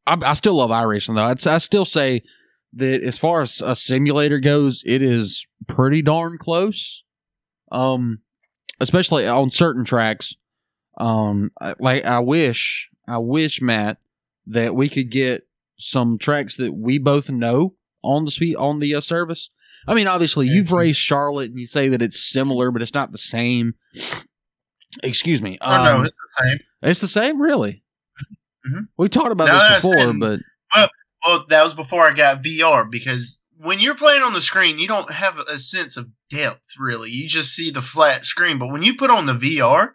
[0.06, 1.22] I, I still love iRacing though.
[1.24, 2.22] I'd, I still say
[2.74, 7.04] that as far as a simulator goes, it is pretty darn close.
[7.70, 8.20] Um,
[8.80, 10.34] especially on certain tracks.
[10.98, 13.98] Um, like I wish, I wish Matt
[14.46, 15.46] that we could get
[15.78, 19.50] some tracks that we both know on the speed on the uh, service.
[19.88, 23.10] I mean, obviously, you've raced Charlotte, and you say that it's similar, but it's not
[23.10, 23.74] the same.
[25.02, 25.58] Excuse me.
[25.60, 26.58] Oh, no, Um, it's the same.
[26.82, 27.82] it's the same, really.
[28.68, 28.88] Mhm.
[28.96, 30.40] We talked about No, this before, but
[31.26, 34.88] Well, that was before I got VR because when you're playing on the screen, you
[34.88, 37.10] don't have a sense of depth really.
[37.10, 38.58] You just see the flat screen.
[38.58, 39.90] But when you put on the VR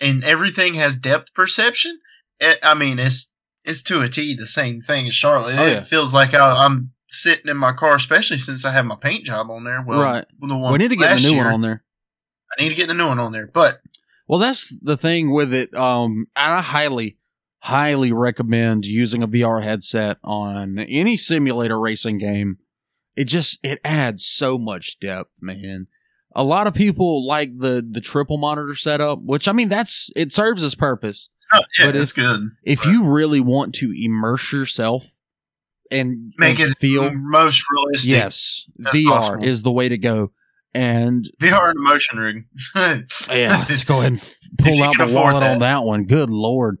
[0.00, 1.98] and everything has depth perception,
[2.40, 3.30] it, I mean, it's
[3.64, 5.58] it's to a T the same thing as Charlotte.
[5.58, 8.96] Oh, it feels like I, I'm sitting in my car, especially since I have my
[9.00, 9.82] paint job on there.
[9.86, 10.26] Well, Right.
[10.40, 11.84] The one we need to get the new year, one on there.
[12.56, 13.78] I need to get the new one on there, but
[14.28, 15.74] Well, that's the thing with it.
[15.74, 17.18] Um, I highly,
[17.60, 22.58] highly recommend using a VR headset on any simulator racing game.
[23.16, 25.86] It just it adds so much depth, man.
[26.34, 30.32] A lot of people like the the triple monitor setup, which I mean that's it
[30.32, 31.28] serves its purpose.
[31.52, 32.40] oh, yeah, But it's good.
[32.64, 32.92] If Right.
[32.92, 35.14] you really want to immerse yourself
[35.92, 38.10] and Make and it feel most realistic.
[38.10, 39.44] yes, VR possible.
[39.44, 40.32] is the way to go.
[40.74, 42.44] And VR and motion rig.
[43.30, 45.60] Yeah, let's go ahead and pull out the wallet on that.
[45.60, 46.02] that one.
[46.04, 46.78] Good lord.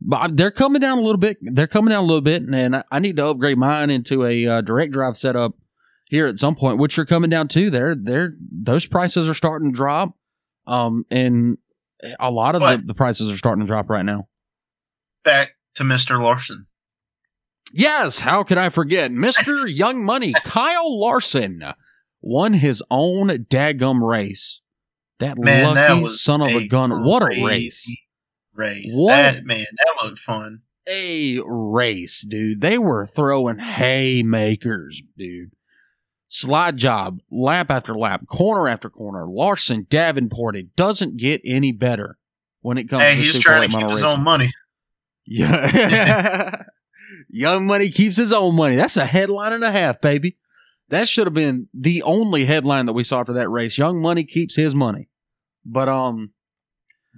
[0.00, 1.36] But they're coming down a little bit.
[1.40, 4.44] They're coming down a little bit, and I- I need to upgrade mine into a
[4.46, 5.54] uh, direct drive setup
[6.08, 7.70] here at some point, which are coming down too.
[7.70, 10.14] They're they're those prices are starting to drop,
[10.66, 11.58] um, and
[12.20, 14.28] a lot of the, the prices are starting to drop right now.
[15.24, 16.20] Back to Mr.
[16.20, 16.66] Larson.
[17.72, 19.10] Yes, how could I forget?
[19.10, 19.64] Mr.
[19.68, 21.62] Young Money, Kyle Larson,
[22.20, 24.62] won his own daggum race.
[25.18, 27.02] That Man, lucky that son of a gun.
[27.02, 27.94] What a race.
[28.54, 28.92] Race.
[28.94, 29.16] What?
[29.16, 30.62] That, man, that looked fun.
[30.88, 32.60] a race, dude.
[32.60, 35.50] They were throwing haymakers, dude.
[36.30, 39.26] Slide job, lap after lap, corner after corner.
[39.26, 40.56] Larson, Davenport.
[40.56, 42.18] It doesn't get any better
[42.60, 44.06] when it comes Hey, to he's super trying to keep his racing.
[44.18, 44.50] own money.
[45.26, 46.62] Yeah.
[47.30, 48.76] Young money keeps his own money.
[48.76, 50.36] That's a headline and a half, baby.
[50.90, 53.78] that should have been the only headline that we saw for that race.
[53.78, 55.08] Young Money keeps his money.
[55.64, 56.32] But um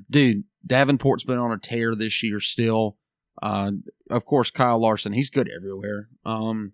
[0.08, 2.96] dude, Davenport's been on a tear this year still.
[3.42, 3.72] Uh
[4.10, 6.08] of course Kyle Larson, he's good everywhere.
[6.24, 6.72] Um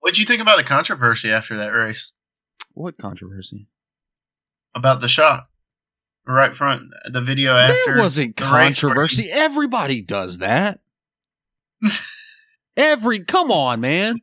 [0.00, 2.12] What'd you think about the controversy after that race?
[2.74, 3.68] what controversy?
[4.74, 5.48] About the shot?
[6.26, 9.28] Right front the video after There wasn't the race controversy.
[9.30, 10.80] Everybody does that.
[12.76, 14.20] Every come on, man.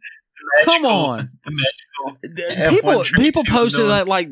[0.63, 1.31] Come on.
[1.45, 4.29] Magical people people posted that like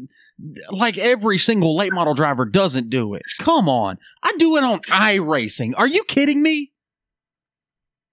[0.72, 3.24] like every single late model driver doesn't do it.
[3.40, 3.98] Come on.
[4.24, 5.74] I do it on iRacing.
[5.78, 6.72] Are you kidding me?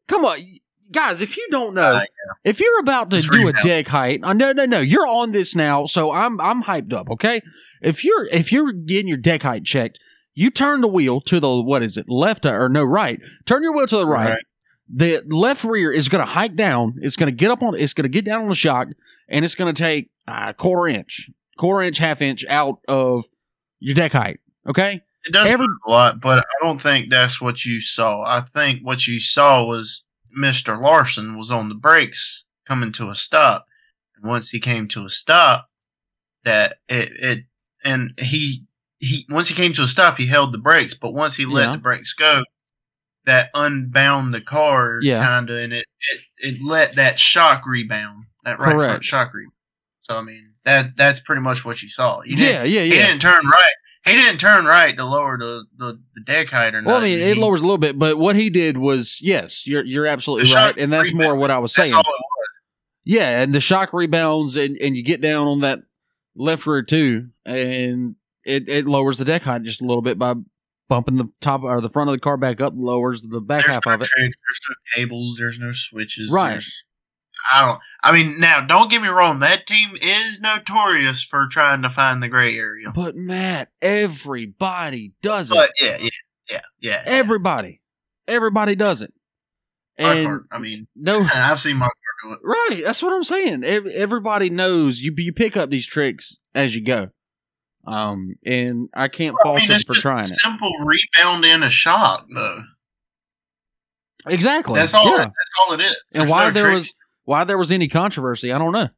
[0.09, 0.39] Come on.
[0.93, 2.05] Guys, if you don't know, Uh,
[2.45, 5.55] if you're about to do a deck height, uh, no, no, no, you're on this
[5.55, 7.09] now, so I'm I'm hyped up.
[7.11, 7.41] Okay,
[7.81, 9.99] if you're if you're getting your deck height checked,
[10.35, 13.21] you turn the wheel to the what is it, left or no right?
[13.47, 14.31] Turn your wheel to the right.
[14.31, 14.43] Right.
[14.95, 16.95] The left rear is going to hike down.
[17.01, 17.75] It's going to get up on.
[17.75, 18.89] It's going to get down on the shock,
[19.29, 23.25] and it's going to take a quarter inch, quarter inch, half inch out of
[23.81, 24.41] your deck height.
[24.69, 28.23] Okay, It does Every- a lot, but I don't think that's what you saw.
[28.23, 30.05] I think what you saw was
[30.39, 30.81] Mr.
[30.81, 33.67] Larson was on the brakes coming to a stop.
[34.17, 35.69] And once he came to a stop,
[36.45, 37.45] that it, it
[37.85, 38.65] and he
[38.99, 41.67] he once he came to a stop, he held the brakes, but once he let
[41.67, 41.73] Yeah.
[41.73, 42.45] the brakes go,
[43.27, 45.25] that unbound the car Yeah.
[45.27, 48.27] kinda and it, it it let that shock rebound.
[48.45, 48.91] That right Correct.
[48.91, 49.53] front shock rebound.
[50.01, 52.23] So I mean that that's pretty much what you saw.
[52.23, 53.73] You didn't- yeah, yeah, he didn't turn right.
[54.05, 57.21] He didn't turn right to lower the, the, the deck height or Well, I mean,
[57.21, 60.53] it He- lowers a little bit, but what he did was, yes, you're you're absolutely
[60.53, 61.95] right, and that's more what I was That's saying.
[61.95, 62.63] all it was.
[63.05, 65.81] Yeah, and the shock rebounds, and, and you get down on that
[66.35, 70.35] left rear too, and it, it lowers the deck height just a little bit by
[70.89, 73.75] bumping the top or the front of the car back up, lowers the back There's
[73.75, 74.09] half no of it.
[74.09, 74.37] tricks.
[74.37, 75.37] There's no cables.
[75.39, 76.31] There's no switches.
[76.31, 76.51] Right.
[76.51, 76.83] there's-
[77.51, 77.81] I don't.
[78.03, 79.39] I mean, now don't get me wrong.
[79.41, 82.91] That team is notorious for trying to find the gray area.
[82.95, 85.55] But Matt, everybody does it.
[85.55, 86.09] But yeah, yeah,
[86.51, 87.03] yeah, yeah.
[87.07, 87.81] everybody,
[88.29, 89.13] everybody does it,
[89.99, 91.93] My and car, I mean, no, I've seen my car
[92.25, 92.39] do it.
[92.45, 92.81] right.
[92.85, 93.65] That's what I'm saying.
[93.65, 95.13] Everybody knows you.
[95.17, 97.09] You pick up these tricks as you go.
[97.85, 100.35] Um, and I can't I fault mean, them for just trying a it.
[100.37, 102.61] simple rebound in a shot, though.
[104.29, 104.75] Exactly.
[104.79, 105.05] That's all.
[105.05, 105.17] Yeah.
[105.25, 106.05] That's all it is.
[106.15, 106.93] and why no there was
[107.25, 108.89] why there was any controversy, I don't know.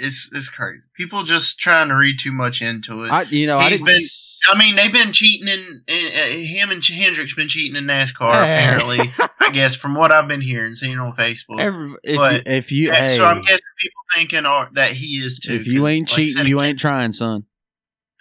[0.00, 0.84] it's it's crazy.
[0.94, 3.10] People just trying to read too much into it.
[3.10, 3.86] I, I you know I He's didn't.
[3.98, 4.08] been-
[4.58, 8.32] mean, they've been cheating in, in uh, him and Hendrick's been cheating in NASCAR.
[8.44, 8.64] Hey.
[8.64, 8.98] Apparently,
[9.40, 11.60] I guess from what I've been hearing, seeing on Facebook.
[11.60, 14.90] Every, if, But- you, if you And hey, so I'm guessing people thinking or, that
[14.94, 15.54] he is too.
[15.54, 17.44] if you ain't like cheating, said, you ain't trying, son.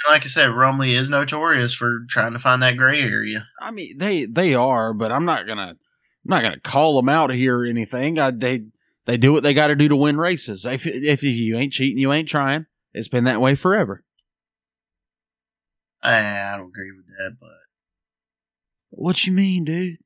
[0.10, 3.48] Like I said, Rumley is notorious for trying to find that gray area.
[3.60, 5.78] I mean, they they are, but I'm not gonna I'm
[6.26, 8.18] not gonna call them out here or anything.
[8.20, 8.66] I, they
[9.06, 10.66] they do what they got to do to win races.
[10.66, 12.66] If if you ain't cheating, you ain't trying.
[12.94, 14.04] It's been that way forever.
[16.04, 16.18] I,
[16.54, 17.50] I don't agree with that, but
[18.90, 19.98] What you mean, dude?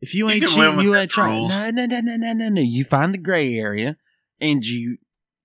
[0.00, 1.48] If you You ain't cheating, you ain't trying.
[1.48, 2.60] No, no, no, no, no, no, no.
[2.60, 3.96] You find the gray area
[4.40, 4.98] and you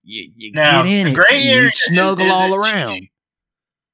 [0.03, 1.16] you, you Now, get in the it.
[1.16, 2.95] gray and you snuggle all around.
[2.95, 3.09] cheating.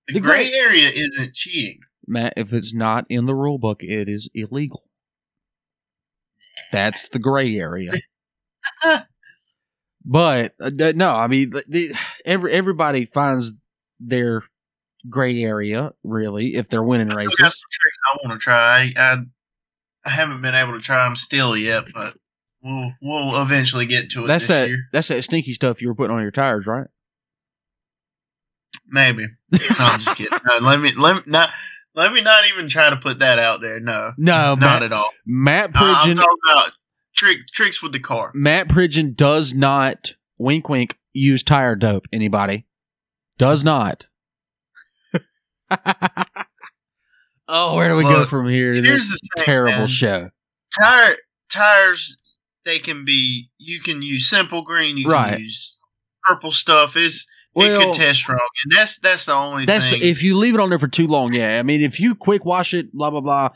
[0.07, 1.79] the, The gray, gray- area isn't cheating.
[2.07, 4.83] Matt, if it's not in the rule book, it is illegal.
[6.71, 7.91] That's the gray area.
[10.05, 11.95] but uh, no, I mean, the,
[12.25, 13.53] every everybody finds
[13.99, 14.43] their
[15.09, 17.35] gray area really if they're winning races.
[17.37, 18.93] some tricks I want to try.
[18.97, 19.17] I,
[20.05, 22.15] I haven't been able to try them still yet, but
[22.61, 24.67] we'll we'll eventually get to it That's this that.
[24.69, 24.79] year.
[24.93, 26.87] That's that stinky stuff you were putting on your tires, right?
[28.89, 29.27] Maybe.
[29.51, 30.37] No, I'm just kidding.
[30.45, 31.49] No, let me let me not
[31.95, 33.79] let me not even try to put that out there.
[33.81, 35.09] No, No, not Matt, at all.
[35.25, 36.15] Matt No, Pridgeon.
[36.17, 36.71] talking about
[37.17, 38.31] trick tricks with the car.
[38.33, 42.07] Matt Pridgeon does not wink wink use tire dope.
[42.13, 42.65] Anybody
[43.37, 44.05] does not.
[47.47, 49.87] oh, where do we go from here to Here's this thing, terrible man.
[49.87, 50.29] show?
[50.79, 51.15] Tire
[51.49, 52.17] tires
[52.65, 53.49] they can be.
[53.57, 54.97] You can use simple green.
[54.97, 55.33] You Right.
[55.33, 55.77] can use
[56.23, 56.95] purple stuff.
[56.95, 60.01] Is it Well, could test wrong, and that's that's the only that's thing.
[60.01, 61.33] if you leave it on there for too long.
[61.33, 63.49] Yeah, I mean, if you quick wash it, blah blah blah,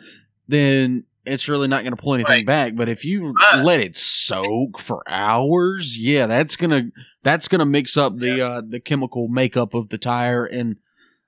[0.48, 2.46] then it's really not going to pull anything Right.
[2.46, 2.76] back.
[2.76, 6.86] But if you But- let it soak for hours, yeah, that's gonna
[7.24, 10.78] that's gonna mix up the uh the chemical makeup of the tire and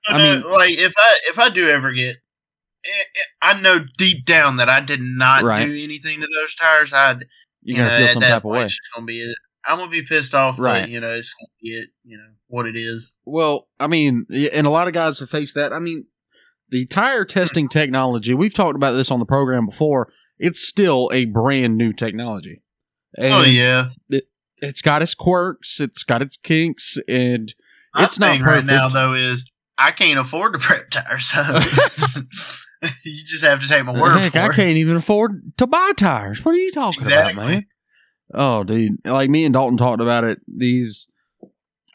[0.06, 2.16] I mean- uh, like if I if I do ever get,
[2.84, 5.64] eh, eh, I know deep down that I did not Right.
[5.66, 6.92] do anything to those tires.
[6.92, 7.26] I'd
[7.62, 8.64] you're you gonna know, feel some type of way.
[8.64, 9.36] It's gonna be it.
[9.66, 10.82] I'm gonna be pissed off, Right.
[10.82, 11.88] But, you know, it's gonna be it.
[12.04, 13.14] You know what it is.
[13.24, 15.72] Well, I mean, and a lot of guys have faced that.
[15.72, 16.04] I mean,
[16.70, 21.24] the tire testing technology, we've talked about this on the program before, it's still a
[21.26, 22.62] brand new technology.
[23.18, 24.22] Oh, and, oh yeah, And
[24.58, 27.54] it's got its quirks, it's got its kinks, and
[27.94, 31.42] My it's not thing right now though is I can't afford to prep tires, so
[33.04, 34.50] you just have to take my word Heck, for I it.
[34.50, 36.44] I can't even afford to buy tires.
[36.44, 37.66] What are you talking about, man?
[38.32, 38.98] Oh, dude.
[39.04, 40.40] Like me and Dalton talked about it.
[40.48, 41.08] These,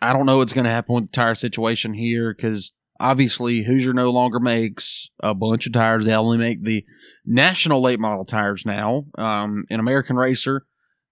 [0.02, 3.94] I don't know what's going to happen with the tire situation here because obviously Hoosier
[3.94, 6.06] no longer makes a bunch of tires.
[6.06, 6.86] They only make the
[7.26, 9.06] national late model tires now.
[9.18, 10.66] Um, an American Racer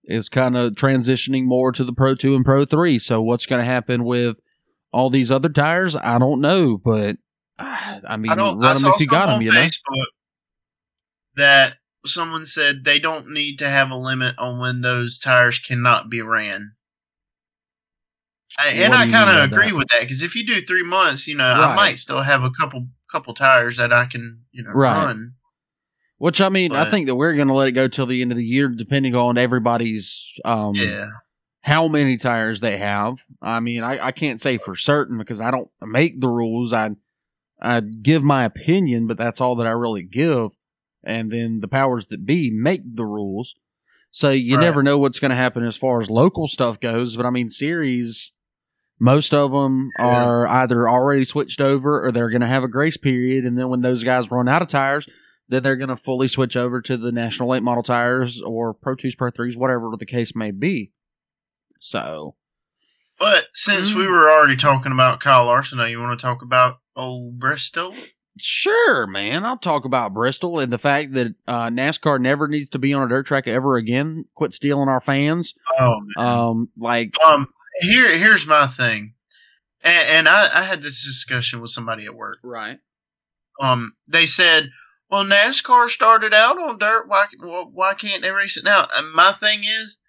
[0.03, 2.99] is kind of transitioning more to the Pro 2 and Pro 3.
[2.99, 4.39] So what's going to happen with
[4.91, 5.95] all these other tires?
[5.95, 7.17] I don't know, but
[7.59, 8.63] ah, I mean, I don't.
[8.63, 9.59] I run them if you got them, you know?
[9.59, 10.05] Facebook
[11.38, 16.09] that someone said they don't need to have a limit on when those tires cannot
[16.09, 16.73] be ran.
[18.59, 19.75] And I kind of agree that?
[19.75, 21.69] with that because if you do three months, you know, Right.
[21.71, 24.97] I might still have a couple couple tires that I can you know Right.
[24.97, 25.33] run.
[26.17, 28.31] Which I mean, I think that we're going to let it go till the end
[28.31, 31.05] of the year, depending on everybody's um, Yeah,
[31.61, 33.23] how many tires they have.
[33.39, 36.73] I mean, I, I can't say for certain because I don't make the rules.
[36.73, 36.91] I
[37.61, 40.51] I give my opinion, but that's all that I really give.
[41.03, 43.55] And then the powers that be make the rules.
[44.09, 44.61] So you Right.
[44.65, 47.15] never know what's going to happen as far as local stuff goes.
[47.15, 48.31] But I mean, series,
[48.99, 50.05] most of them Yeah.
[50.05, 53.45] are either already switched over or they're going to have a grace period.
[53.45, 55.07] And then when those guys run out of tires,
[55.49, 58.95] then they're going to fully switch over to the national late model tires or Pro
[58.95, 60.91] 2s, Pro 3s, whatever the case may be.
[61.79, 62.35] So,
[63.19, 64.09] but since we Mm.
[64.09, 67.93] were already talking about Kyle Larson, now you want to talk about old Bristol?
[68.39, 69.43] Sure, man.
[69.45, 73.03] I'll talk about Bristol and the fact that uh, NASCAR never needs to be on
[73.03, 74.25] a dirt track ever again.
[74.35, 75.55] Quit stealing our fans.
[75.79, 76.27] Oh man.
[76.27, 77.47] Um, like, Um,
[77.80, 79.13] here, here's my thing,
[79.84, 82.39] and, and I, I had this discussion with somebody at work.
[82.43, 82.80] right.
[83.59, 84.69] Um, they said,
[85.09, 87.07] "Well, NASCAR started out on dirt.
[87.07, 89.99] Why, well, why can't they race it now?" And my thing is,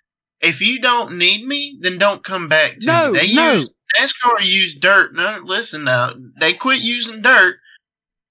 [0.40, 3.18] if you don't need me, then don't come back to No, me.
[3.18, 3.54] They no.
[3.56, 5.14] use NASCAR used dirt.
[5.14, 7.56] No, listen now, they quit using dirt.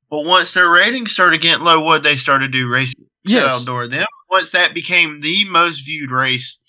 [0.10, 3.44] But once their ratings started getting low, what they started to do racing Yes.
[3.52, 3.88] outdoor.
[3.88, 6.60] Then once that became the most viewed race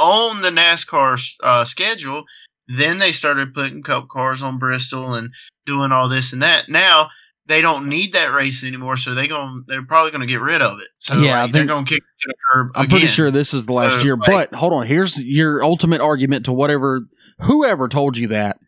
[0.00, 2.24] on the NASCAR uh, schedule,
[2.66, 5.32] then they started putting cup cars on Bristol and
[5.66, 6.68] doing all this and that.
[6.68, 7.10] Now
[7.46, 10.62] they don't need that race anymore, so they going they're probably going to get rid
[10.62, 10.88] of it.
[10.98, 12.68] So Yeah, like, they're going to kick it to the curb.
[12.74, 14.16] I'm pretty sure this is the last So, year.
[14.16, 14.86] like- but hold on.
[14.86, 17.06] Here's your ultimate argument to whatever,
[17.40, 18.58] whoever told you that,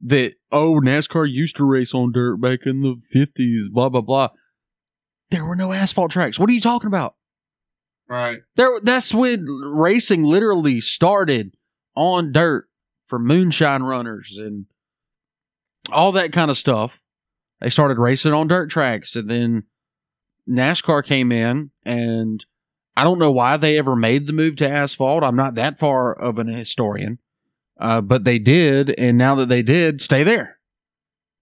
[0.00, 4.28] that, oh, NASCAR used to race on dirt back in the 50s, blah, blah, blah.
[5.30, 6.38] There were no asphalt tracks.
[6.38, 7.14] What are you talking about?
[8.12, 8.40] Right.
[8.56, 11.56] There, that's when racing literally started
[11.94, 12.68] on dirt
[13.06, 14.66] for moonshine runners and
[15.90, 17.02] all that kind of stuff.
[17.60, 19.64] They started racing on dirt tracks, and then
[20.48, 22.44] NASCAR came in, and
[22.96, 25.22] I don't know why they ever made the move to asphalt.
[25.24, 27.18] I'm not that far of an historian,
[27.78, 30.58] uh, but they did, and now that they did, stay there.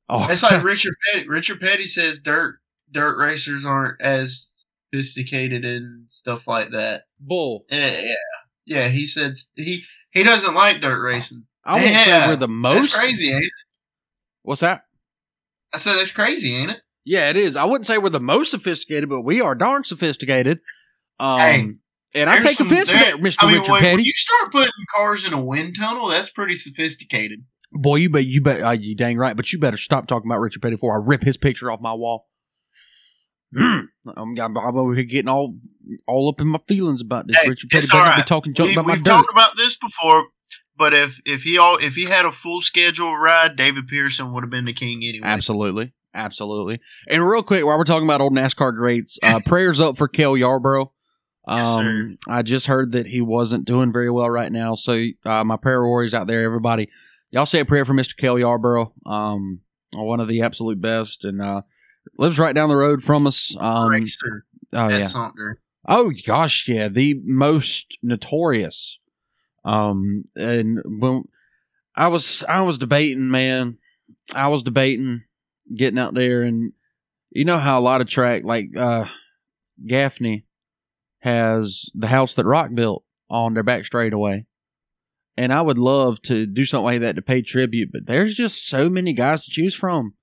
[0.08, 1.28] Oh, It's like Richard Petty.
[1.28, 2.58] Richard Petty says dirt
[2.90, 4.49] dirt racers aren't as
[4.92, 7.02] sophisticated and stuff like that.
[7.18, 7.64] bull.
[7.70, 8.14] Yeah, yeah,
[8.66, 8.88] yeah.
[8.88, 11.46] He said he he doesn't like dirt racing.
[11.64, 12.80] I won't say we're the most.
[12.82, 13.52] That's crazy, ain't it?
[14.42, 14.84] What's that?
[15.72, 16.80] I said that's crazy, ain't it?
[17.04, 17.56] Yeah, it is.
[17.56, 20.60] I wouldn't say we're the most sophisticated, but we are darn sophisticated.
[21.18, 21.72] Um, Hey,
[22.14, 24.02] and I take some- offense to that, Mister I mean, Richard when, when Petty.
[24.04, 27.44] you start putting cars in a wind tunnel, that's pretty sophisticated.
[27.72, 30.40] Boy, you bet you bet uh, you dang right, but you better stop talking about
[30.40, 32.26] Richard Petty before I rip his picture off my wall.
[33.54, 33.86] Mm.
[34.16, 35.56] I'm, over here getting all
[36.06, 37.36] all up in my feelings about this.
[37.36, 39.10] Hey, Richard Petty it's better be talking junk We, about my we've dirt.
[39.10, 40.28] talked about this before,
[40.76, 44.44] but if if he all if he had a full schedule ride, David Pearson would
[44.44, 45.26] have been the king anyway.
[45.26, 45.92] Absolutely.
[46.14, 46.80] Absolutely.
[47.08, 50.36] And real quick, while we're talking about old NASCAR greats, uh, prayers up for Cale
[50.36, 50.92] Yarborough.
[51.46, 52.16] Um, Yes.
[52.28, 54.74] I just heard that he wasn't doing very well right now.
[54.74, 56.88] So, uh, my prayer warriors out there, everybody,
[57.30, 58.16] y'all say a prayer for Mr.
[58.16, 59.60] Cale Yarborough, um,
[59.94, 61.62] one of the absolute best, and uh,
[62.18, 63.54] lives right down the road from us.
[63.58, 63.90] Um,
[64.74, 65.08] oh yeah.
[65.86, 68.98] Oh gosh, yeah, the most notorious.
[69.64, 71.24] Um, and when
[71.96, 73.78] I was I was debating, man,
[74.34, 75.22] I was debating
[75.74, 76.72] getting out there, and
[77.30, 79.06] you know how a lot of track like uh
[79.86, 80.44] Gaffney
[81.20, 84.46] has the house that Rock built on their back straightaway.
[85.36, 88.66] And I would love to do something like that to pay tribute, but there's just
[88.66, 90.14] so many guys to choose from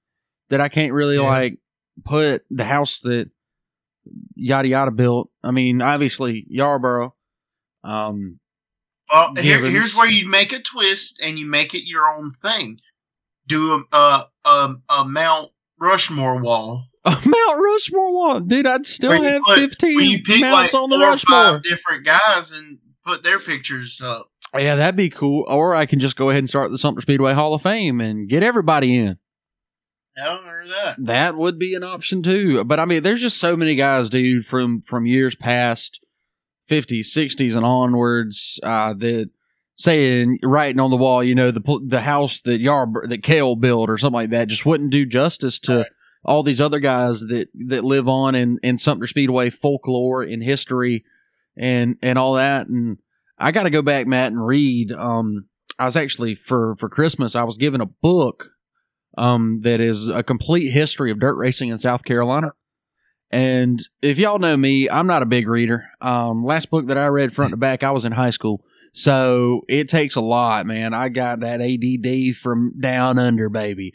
[0.50, 1.22] that I can't really Yeah.
[1.22, 1.60] like
[2.06, 3.30] put the house that
[4.36, 5.30] yada yada built.
[5.44, 7.14] I mean, obviously Yarborough.
[7.84, 8.40] Um,
[9.14, 12.80] Well, here, here's where you make a twist and you make it your own thing.
[13.48, 18.68] Do a a a, a Mount Rushmore wall A Mount Rushmore one, dude.
[18.68, 21.38] I'd still have put- fifteen you pick mounts like on the Rushmore.
[21.38, 24.28] five different guys and put their pictures up.
[24.58, 25.46] Yeah, that'd be cool.
[25.48, 28.28] Or I can just go ahead and start the Sumter Speedway Hall of Fame and
[28.28, 29.18] get everybody in.
[30.20, 30.96] I don't that.
[31.00, 32.64] That would be an option too.
[32.64, 36.00] But I mean, there's just so many guys, dude, from from years past,
[36.70, 39.30] 50s, 60s, and onwards, uh, that
[39.76, 43.90] saying writing on the wall, you know, the the house that Yar that Cale built
[43.90, 45.88] or something like that just wouldn't do justice to Right.
[46.26, 51.06] all these other guys that that live on in in Sumter Speedway folklore and history
[51.56, 52.68] and and all that.
[52.68, 52.98] And
[53.38, 54.92] I got to go back, Matt, and read.
[54.92, 55.46] Um,
[55.78, 58.50] I was actually for for Christmas, I was given a book
[59.18, 62.54] um, that is a complete history of dirt racing in South Carolina.
[63.30, 65.90] And if y'all know me, I'm not a big reader.
[66.00, 68.64] Um, last book that I read front to back, I was in high school.
[68.94, 70.94] So it takes a lot, man.
[70.94, 73.94] I got that ADD from down under, baby.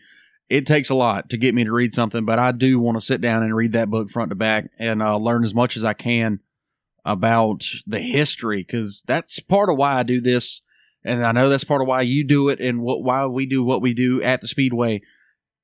[0.51, 3.01] It takes a lot to get me to read something, but I do want to
[3.01, 5.85] sit down and read that book front to back and uh, learn as much as
[5.85, 6.41] I can
[7.05, 10.61] about the history because that's part of why I do this.
[11.05, 13.63] And I know that's part of why you do it and what why we do
[13.63, 15.03] what we do at the Speedway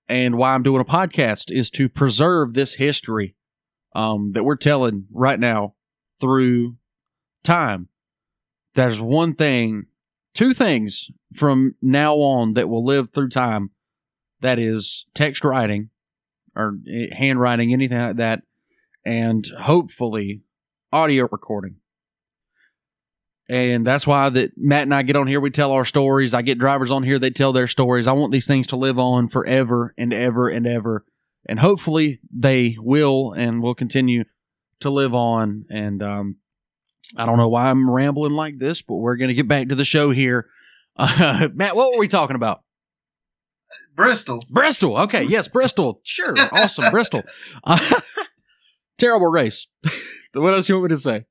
[0.09, 3.35] and why I'm doing a podcast is to preserve this history
[3.95, 5.75] um, that we're telling right now
[6.21, 6.77] through
[7.45, 7.89] time.
[8.75, 9.87] There's one thing,
[10.35, 13.71] two things from now on that will live through time.
[14.41, 15.91] That is text writing
[16.55, 18.43] or eh, handwriting, anything like that,
[19.05, 20.43] and hopefully
[20.93, 21.78] audio recording.
[23.49, 26.35] And that's why that Matt and I get on here, we tell our stories.
[26.35, 28.07] I get drivers on here, they tell their stories.
[28.07, 31.07] I want these things to live on forever and ever and ever.
[31.49, 34.25] And hopefully they will and will continue
[34.81, 35.65] to live on.
[35.71, 36.37] And um,
[37.17, 39.75] I don't know why I'm rambling like this, but we're going to get back to
[39.75, 40.47] the show here.
[40.97, 42.63] Uh, Matt, what were we talking about?
[43.95, 44.45] Bristol.
[44.51, 44.97] Bristol.
[44.99, 45.25] Okay.
[45.25, 46.01] Yes, Bristol.
[46.05, 46.35] Sure.
[46.53, 46.85] Awesome.
[46.91, 47.23] Bristol.
[47.65, 48.01] Uh,
[48.99, 49.69] terrible race.
[50.35, 51.25] what else you want me to say?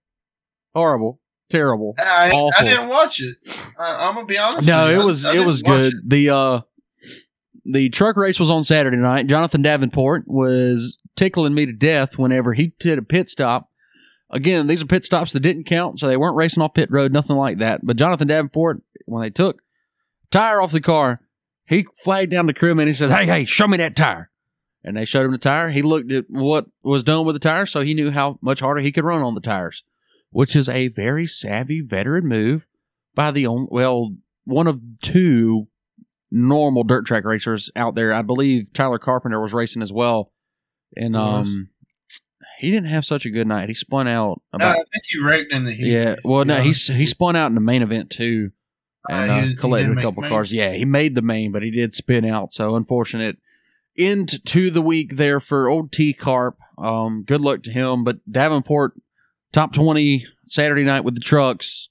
[0.73, 1.19] Horrible.
[1.49, 1.95] Terrible.
[1.97, 3.37] I, I didn't watch it.
[3.79, 4.67] I, I'm gonna be honest.
[4.67, 5.01] No, with you.
[5.01, 5.93] it was I it was good.
[5.93, 6.09] it.
[6.09, 6.61] The uh
[7.65, 9.27] the truck race was on Saturday night.
[9.27, 13.69] Jonathan Davenport was tickling me to death whenever he did a pit stop.
[14.29, 17.13] Again, these are pit stops that didn't count, so they weren't racing off pit road,
[17.13, 17.81] nothing like that.
[17.83, 19.61] But Jonathan Davenport, when they took
[20.31, 21.21] tire off the car,
[21.65, 22.83] he flagged down the crewman.
[22.83, 24.29] And he said, "Hey, hey, show me that tire."
[24.83, 25.69] And they showed him the tire.
[25.69, 28.81] He looked at what was done with the tire, so he knew how much harder
[28.81, 29.83] he could run on the tires,
[30.31, 32.67] which is a very savvy veteran move
[33.15, 34.15] by the only, well
[34.45, 35.67] one of two
[36.31, 38.13] normal dirt track racers out there.
[38.13, 40.31] I believe Tyler Carpenter was racing as well,
[40.95, 41.69] and um,
[42.59, 43.69] he didn't have such a good night.
[43.69, 45.87] He spun out No, I think he wrecked in the heat.
[45.91, 46.15] yeah.
[46.23, 48.51] Well, no, he he spun out in the main event too,
[49.09, 50.51] and Uh, he uh, collected a couple cars.
[50.53, 52.53] Yeah, he made the main, but he did spin out.
[52.53, 53.37] So unfortunate
[53.97, 56.57] end to the week there for old T Carp.
[56.77, 58.03] Um, good luck to him.
[58.03, 58.93] But Davenport
[59.51, 61.89] top twenty Saturday night with the trucks.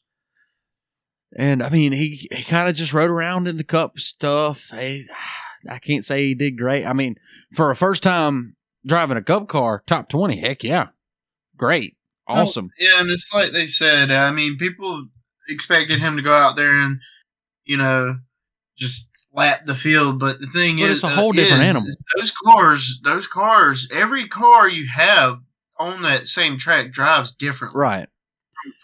[1.37, 4.71] And I mean, he, he kind of just rode around in the cup stuff.
[4.73, 5.05] I,
[5.71, 6.87] I can't say he did great.
[6.87, 7.17] I mean,
[7.53, 8.55] for a first time
[8.87, 10.89] driving a cup car, top 20, heck yeah.
[11.57, 11.97] Great.
[12.29, 12.71] Oh, Awesome.
[12.79, 14.11] Yeah, and it's like they said.
[14.11, 15.07] I mean, people
[15.49, 17.01] expected him to go out there and
[17.65, 18.19] you know
[18.79, 21.69] just lap the field, but the thing But is, it's a whole uh, different is-
[21.69, 21.87] animal.
[21.89, 25.41] is those cars, those cars, every car you have
[25.79, 27.81] on that same track drives differently.
[27.81, 28.09] Right.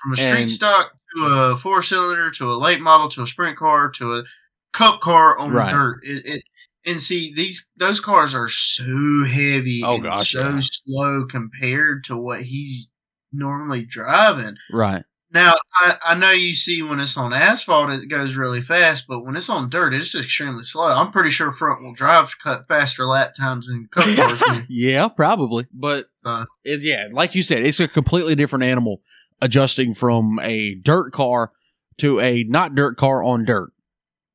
[0.03, 3.26] From a street And- stock to a four cylinder to a late model to a
[3.26, 4.24] sprint car to a
[4.72, 5.66] cup car on Right.
[5.66, 6.01] the dirt.
[6.05, 6.43] It, it
[6.84, 10.61] and see these those cars are so heavy Oh, and gosh, so yeah.
[10.61, 12.88] slow compared to what he's
[13.32, 14.57] normally driving.
[14.72, 15.05] Right.
[15.34, 19.24] Now, I, I know you see when it's on asphalt, it goes really fast, but
[19.24, 20.88] when it's on dirt, it's extremely slow.
[20.93, 25.66] I'm pretty sure front wheel drive cut faster lap times than cup cars yeah, probably.
[25.72, 29.03] But Uh, it's, yeah, like you said, it's a completely different animal
[29.41, 31.51] adjusting from a dirt car
[31.99, 33.73] to a not dirt car on dirt.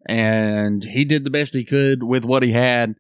[0.06, 2.96] And he did the best he could with what he had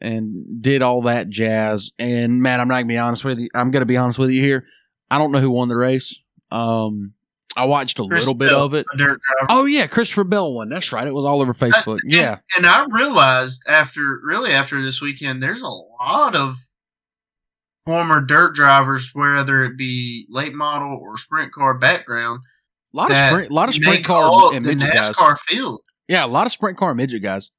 [0.00, 1.90] and did all that jazz.
[1.98, 3.48] And Matt, I'm not gonna be honest with you.
[3.54, 4.64] I'm gonna be honest with you here.
[5.10, 6.18] I don't know who won the race.
[6.50, 7.14] Um
[7.56, 8.86] I watched a Chris little bit Bell, of it.
[8.92, 9.46] a dirt driver.
[9.48, 10.68] Oh yeah, Christopher Bell won.
[10.68, 11.06] That's right.
[11.06, 11.98] It was all over Facebook.
[12.04, 12.38] Yeah.
[12.56, 16.54] And I realized after, really after this weekend, there's a lot of
[17.88, 22.40] former dirt drivers, whether it be late model or sprint car background,
[22.92, 25.10] A lot of sprint, a lot of sprint car and the midget guys.
[25.12, 25.80] NASCAR field.
[26.06, 27.50] Yeah, a lot of sprint car and midget guys.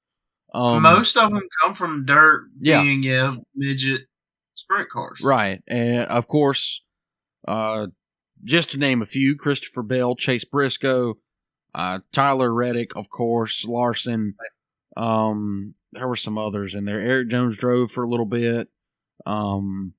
[0.53, 2.81] Um, Most of them come from dirt, Yeah.
[2.83, 4.01] being yeah, midget
[4.53, 5.19] sprint cars.
[5.23, 6.83] right, and of course,
[7.47, 7.87] uh,
[8.43, 11.17] just to name a few: Christopher Bell, Chase Briscoe,
[11.73, 14.35] uh, Tyler Reddick, of course, Larson.
[14.95, 16.99] Um, there were some others in there.
[16.99, 18.69] Erik Jones drove for a little bit.
[19.25, 19.93] Um,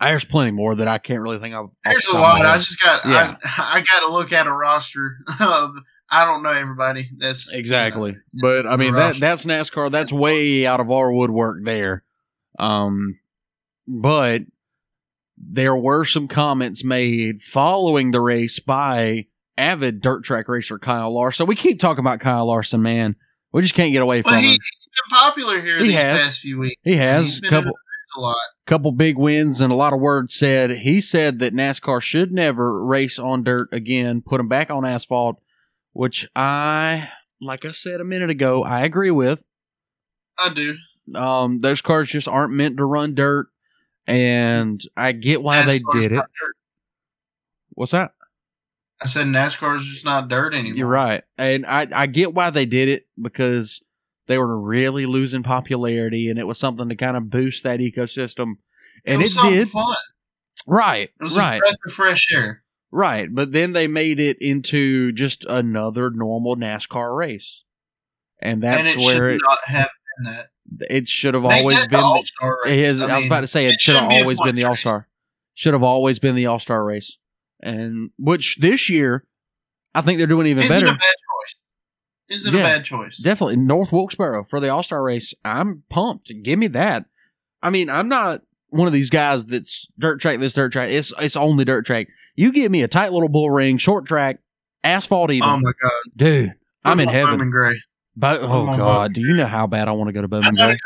[0.00, 1.70] there's plenty more that I can't really think of.
[1.84, 2.46] There's a top of my lot.
[2.46, 3.36] I just got Yeah.
[3.44, 5.74] I, I got to look at a roster of
[6.10, 7.10] I don't know everybody.
[7.18, 8.16] That's exactly.
[8.32, 9.90] But I mean that that's NASCAR.
[9.90, 12.04] That's way out of our woodwork there.
[12.58, 13.18] Um,
[13.86, 14.42] but
[15.36, 19.26] there were some comments made following the race by
[19.56, 21.46] avid dirt track racer Kyle Larson.
[21.46, 23.16] We keep talking about Kyle Larson, man.
[23.52, 24.58] We just can't get away well, from he, him.
[24.60, 26.20] He's been popular here He these has.
[26.20, 26.80] past few weeks.
[26.82, 27.87] He has a couple in the news
[28.18, 28.36] a lot.
[28.66, 30.70] couple big wins and a lot of words said.
[30.78, 35.40] He said that NASCAR should never race on dirt again, put them back on asphalt,
[35.92, 37.08] which I,
[37.40, 39.44] like I said a minute ago, I agree with.
[40.38, 40.76] I do.
[41.14, 43.46] Um, those cars just aren't meant to run dirt,
[44.06, 46.24] and I get why they did it.
[47.70, 48.12] What's that?
[49.00, 50.76] I said NASCAR's just not dirt anymore.
[50.76, 53.80] You're right, and I I get why they did it because
[54.28, 58.54] they were really losing popularity, and it was something to kind of boost that ecosystem,
[59.04, 59.70] and it, it, did.
[59.70, 59.96] fun.
[60.66, 62.62] Right, It was a right, breath of fresh air.
[62.90, 63.28] right.
[63.34, 67.64] But then they made it into just another normal NASCAR race,
[68.40, 69.88] and that's and it where should it, not have
[70.22, 70.32] been
[70.78, 70.94] that.
[70.94, 72.04] it should have Make always that the been.
[72.04, 73.00] All-Star It race.
[73.00, 74.64] I, was about to say it, it should have shouldn't be a always been the.
[74.64, 75.08] All Star.
[75.54, 77.16] Should have always been the All Star race,
[77.60, 79.24] and which this year,
[79.94, 80.98] I think they're doing even Is it better.
[82.30, 82.38] A bad choice?
[82.40, 82.60] Is it Yeah.
[82.60, 83.16] a bad choice?
[83.18, 85.34] Definitely North Wilkesboro for the All Star race.
[85.44, 86.32] I'm pumped.
[86.42, 87.06] Give me that.
[87.62, 90.90] I mean, I'm not one of these guys that's dirt track this dirt track.
[90.90, 92.08] It's it's only dirt track.
[92.36, 94.38] You give me a tight little bull ring, short track,
[94.84, 95.92] asphalt even, oh my god!
[96.16, 96.52] dude.
[96.84, 97.30] I'm in 'em on heaven.
[97.34, 97.80] Bowman Gray.
[98.16, 100.54] Bo- oh on God, do you know how bad I want to go to Bowman
[100.54, 100.76] Gray?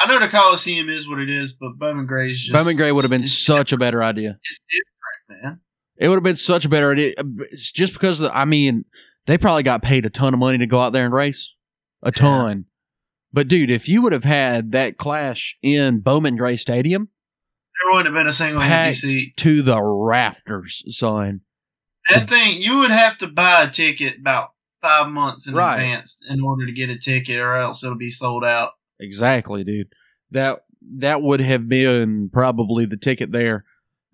[0.00, 2.90] I know the Coliseum is what it is, but Bowman Gray is just Bowman Gray
[2.92, 4.38] would have been such a better idea.
[4.42, 5.60] it's different, man.
[5.96, 7.14] It would have been such a better idea.
[7.16, 7.22] Uh,
[7.52, 8.84] it's just because of the, I mean,
[9.26, 11.54] they probably got paid a ton of money to go out there and race,
[12.02, 12.66] a ton.
[13.32, 17.08] But dude, if you would have had that clash in Bowman Gray Stadium
[17.82, 19.36] There wouldn't have been a single empty seat.
[19.38, 21.40] to the rafters, son.
[22.10, 24.50] That thing, you would have to buy a ticket about
[24.82, 25.74] five months in Right.
[25.76, 28.72] advance in order to get a ticket, or else it'll be sold out.
[29.00, 29.88] Exactly, dude.
[30.30, 30.60] That
[30.96, 33.64] that would have been probably the ticket there.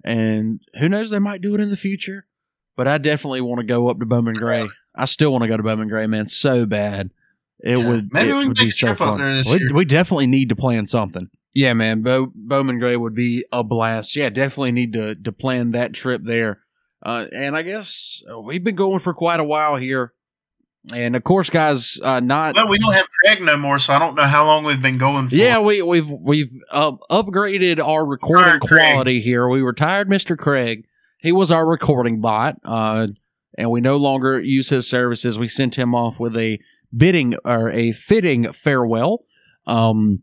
[0.05, 2.27] And who knows, they might do it in the future.
[2.77, 4.69] But I definitely want to go up to Bowman Gray.
[4.95, 7.11] I still want to go to Bowman Gray, man, so bad.
[7.63, 7.89] It Yeah.
[7.89, 9.19] would Maybe it we can would be a so trip up fun.
[9.19, 9.73] there this we, year.
[9.75, 11.29] we definitely need to plan something.
[11.55, 12.03] Yeah, man.
[12.03, 14.15] Bo- Bowman Gray would be a blast.
[14.17, 16.61] Yeah, definitely need to to plan that trip there.
[17.05, 20.13] Uh, and I guess uh, we've been going for quite a while here.
[20.95, 23.99] And of course, guys, uh, not Well, we don't have Craig no more, so I
[23.99, 25.35] don't know how long we've been going for.
[25.35, 28.93] yeah, we, we've we've uh, upgraded our recording Retired Craig.
[28.93, 29.47] quality here.
[29.49, 30.39] We retired Mr.
[30.39, 30.87] Craig.
[31.19, 33.09] He was our recording bot, uh,
[33.61, 35.39] and we no longer use his services.
[35.39, 36.59] We sent him off with a
[36.97, 39.25] bidding or a fitting farewell.
[39.67, 40.23] Um,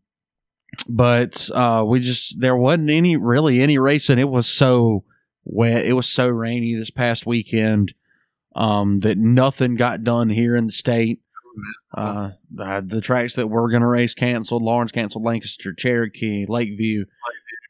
[0.90, 4.20] but uh, we just there wasn't any really any racing.
[4.20, 5.04] It was so
[5.46, 5.86] wet.
[5.86, 7.94] It was so rainy this past weekend
[8.56, 11.22] um, that nothing got done here in the state.
[11.96, 14.62] Uh, the, the tracks that we were going to race canceled.
[14.62, 15.24] Laurens canceled.
[15.24, 17.06] Lancaster, Cherokee, Lakeview.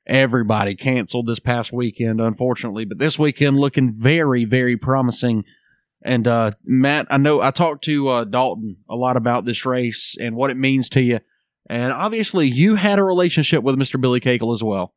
[0.08, 2.86] Everybody canceled this past weekend, unfortunately.
[2.86, 5.44] But this weekend looking very, very promising.
[6.02, 10.16] And uh, Matt, I know I talked to uh, Dalton a lot about this race
[10.20, 11.20] and what it means to you.
[11.70, 14.00] And obviously, you had a relationship with Mr.
[14.00, 14.94] Billy Cagle as well.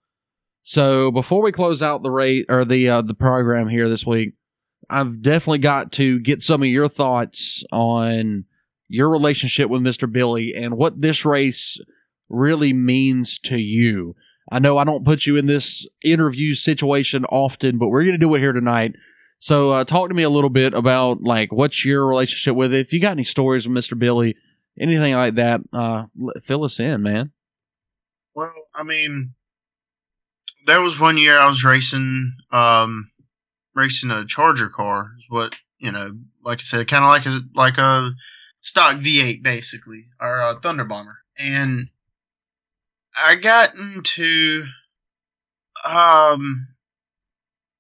[0.63, 4.35] So before we close out the rate or the uh, the program here this week,
[4.89, 8.45] I've definitely got to get some of your thoughts on
[8.89, 10.11] your relationship with Mr.
[10.11, 11.79] Billy and what this race
[12.29, 14.15] really means to you.
[14.51, 18.19] I know I don't put you in this interview situation often, but we're going to
[18.19, 18.95] do it here tonight.
[19.39, 22.81] So, uh, talk to me a little bit about like what's your relationship with it.
[22.81, 23.99] If you got any stories with Mr.
[23.99, 24.37] Billy,
[24.79, 26.07] anything like that, uh,
[26.43, 27.33] fill us in, man.
[28.35, 29.35] Well, I mean,
[30.67, 33.11] there was one year I was racing, um,
[33.75, 35.13] racing a Charger car.
[35.19, 38.13] Is what you know, like I said, kind of like a like a
[38.61, 41.89] stock V8 basically, or a Thunder Bomber, and
[43.17, 44.65] I got into
[45.85, 46.69] um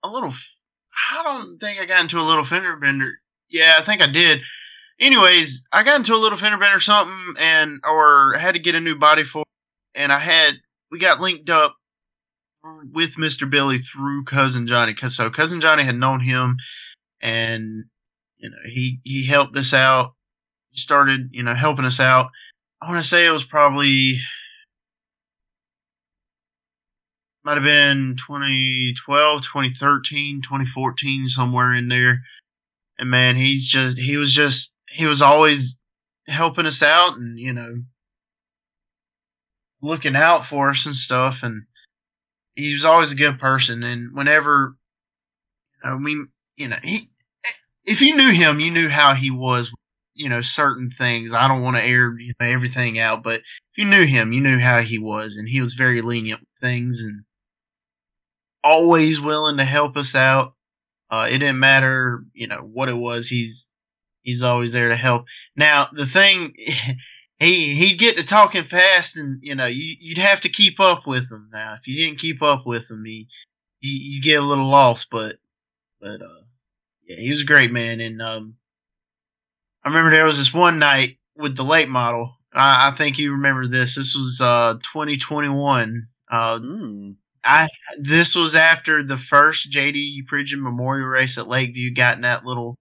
[0.03, 0.33] a little.
[1.13, 3.13] I don't think I got into a little fender bender.
[3.49, 4.43] Yeah, I think I did.
[5.01, 8.75] Anyways, I got into a little fender bender or something, and or had to get
[8.75, 9.45] a new body for
[9.95, 10.57] and I had
[10.91, 11.77] we got linked up
[12.93, 13.49] with Mr.
[13.49, 16.57] Billy through cousin Johnny cuz so cousin Johnny had known him
[17.21, 17.87] and
[18.39, 20.15] you know he he helped us out
[20.73, 22.31] started you know helping us out
[22.83, 24.19] I want to say it was probably
[27.45, 32.23] might have been 2012 2013 2014 somewhere in there
[32.99, 35.79] and man he's just he was just he was always
[36.29, 37.83] helping us out and you know
[39.83, 41.65] looking out for us and stuff and
[42.55, 44.77] he was always a good person and whenever
[45.83, 47.11] i mean you know he
[47.85, 49.73] if you knew him, you knew how he was.
[50.15, 51.33] You know certain things.
[51.33, 54.41] I don't want to air you know, everything out, but if you knew him, you
[54.41, 57.25] knew how he was, and he was very lenient with things and
[58.65, 60.55] always willing to help us out.
[61.11, 63.29] Uh, it didn't matter, you know, what it was.
[63.29, 63.69] He's
[64.23, 65.27] he's always there to help.
[65.57, 66.55] Now the thing,
[67.39, 71.07] he he'd get to talking fast, and you know, you you'd have to keep up
[71.07, 71.49] with him.
[71.53, 73.29] Now, if you didn't keep up with him, he
[73.81, 75.09] you, you get a little lost.
[75.11, 75.37] But
[76.01, 76.45] but uh,
[77.09, 78.57] yeah, he was a great man, and um,
[79.85, 82.37] I remember there was this one night with the late model.
[82.53, 83.95] I, I think you remember this.
[83.95, 86.09] This was uh 2021.
[86.31, 87.17] Uh, Mm.
[87.45, 87.69] I
[87.99, 92.77] this was after the first JD Pridgeon Memorial Race at Lakeview got in that little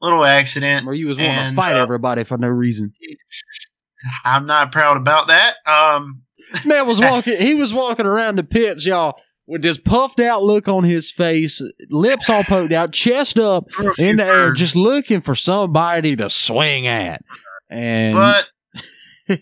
[0.00, 0.86] little accident.
[0.86, 2.92] Where you was wanting And, to fight uh, everybody for no reason.
[4.24, 5.56] I'm not proud about that.
[5.66, 6.22] Um,
[6.66, 7.36] Man was walking.
[7.40, 11.60] He was walking around the pits, y'all, with this puffed out look on his face,
[11.90, 15.20] lips all poked out, chest up there were a few in the air, just looking
[15.20, 17.22] for somebody to swing at,
[17.68, 18.46] and But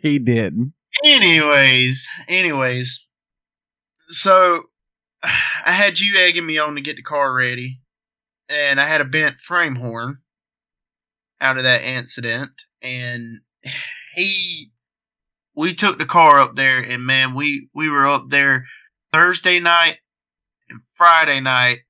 [0.02, 0.72] he didn't.
[1.04, 3.05] anyways, anyways,
[4.08, 4.64] so
[5.22, 7.80] I had you egging me on to get the car ready,
[8.48, 10.18] and I had a bent frame horn
[11.40, 12.50] out of that incident,
[12.82, 13.40] and
[14.14, 14.70] he,
[15.54, 18.66] we took the car up there, and man, we we were up there
[19.12, 19.98] Thursday night
[20.68, 21.80] and Friday night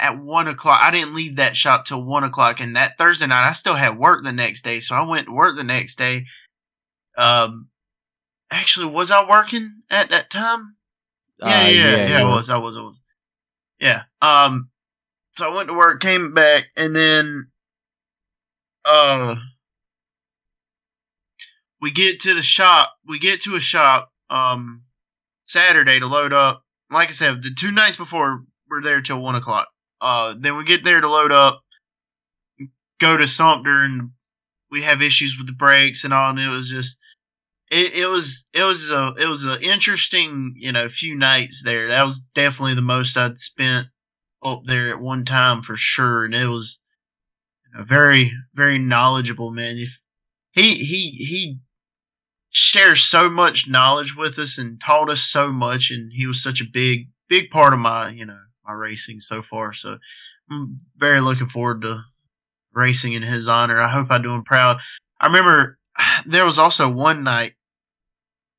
[0.00, 0.80] at one o'clock.
[0.82, 3.98] I didn't leave that shop till one o'clock, and that Thursday night I still had
[3.98, 6.26] work the next day, so I went to work the next day.
[7.16, 7.68] Um,
[8.50, 10.76] actually, was I working at that time?
[11.40, 13.00] Yeah, Uh, yeah, yeah, yeah, I was, I was, I was.
[13.80, 14.02] Yeah.
[14.20, 14.70] Um,
[15.32, 17.50] so I went to work, came back, and then,
[18.84, 19.36] uh,
[21.80, 22.94] we get to the shop.
[23.06, 24.82] We get to a shop, um,
[25.46, 26.64] Saturday to load up.
[26.90, 29.68] Like I said, the two nights before we're there till one o'clock.
[30.00, 31.62] Uh, then we get there to load up,
[32.98, 34.10] go to Sumter, and
[34.70, 36.96] we have issues with the brakes and all, and it was just
[37.70, 41.88] it, it was it was a it was an interesting you know few nights there.
[41.88, 43.88] That was definitely the most I'd spent
[44.42, 46.80] up there at one time for sure, and it was
[47.74, 49.76] a very very knowledgeable man.
[49.78, 50.00] If
[50.52, 51.58] he he he
[52.50, 56.60] shares so much knowledge with us and taught us so much, and he was such
[56.60, 59.74] a big big part of my you know my racing so far.
[59.74, 59.98] So
[60.50, 62.04] I'm very looking forward to
[62.72, 63.78] racing in his honor.
[63.78, 64.78] I hope I do him proud.
[65.20, 65.78] I remember
[66.26, 67.52] there was also one night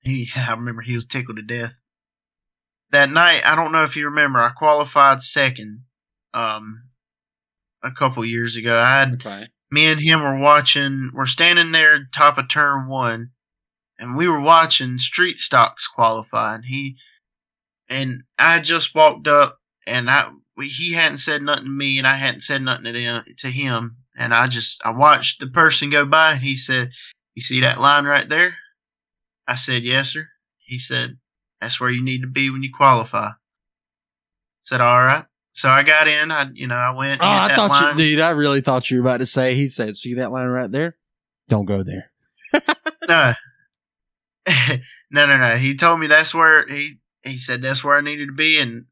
[0.01, 1.79] he I remember he was tickled to death.
[2.91, 5.83] That night, I don't know if you remember, I qualified second
[6.33, 6.89] um
[7.83, 8.75] a couple years ago.
[8.77, 9.47] I had Okay.
[9.71, 13.31] me and him were watching we're standing there top of turn one
[13.97, 16.97] and we were watching street stocks qualify and he
[17.89, 22.07] and I just walked up and I we, he hadn't said nothing to me and
[22.07, 26.33] I hadn't said nothing to him and I just I watched the person go by
[26.33, 26.91] and he said,
[27.35, 28.57] You see that line right there?
[29.49, 30.27] I said, Yes, sir.
[30.59, 31.17] He said,
[31.59, 33.29] That's where you need to be when you qualify.
[33.29, 33.33] I
[34.61, 35.25] said, All right.
[35.51, 37.97] So I got in, I you know, I went Oh, I that thought line.
[37.97, 38.19] you, dude.
[38.19, 39.55] I really thought you were about to say.
[39.55, 40.95] He said, "See that line right there?
[41.49, 42.11] Don't go there."
[43.07, 43.33] no.
[45.11, 45.57] no, no, no.
[45.57, 48.85] He told me that's where he he said that's where I needed to be, and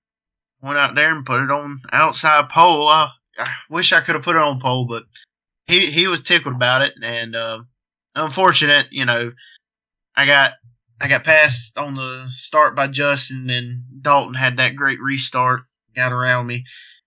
[0.62, 2.88] went out there and put it on outside pole.
[2.88, 5.04] I, I wish I could have put it on pole, but
[5.68, 7.60] he he was tickled about it, and uh,
[8.16, 9.32] unfortunate, you know,
[10.18, 10.54] I got
[11.00, 15.62] I got passed on the start by Justin, and Dalton had that great restart,
[15.96, 16.66] got around me,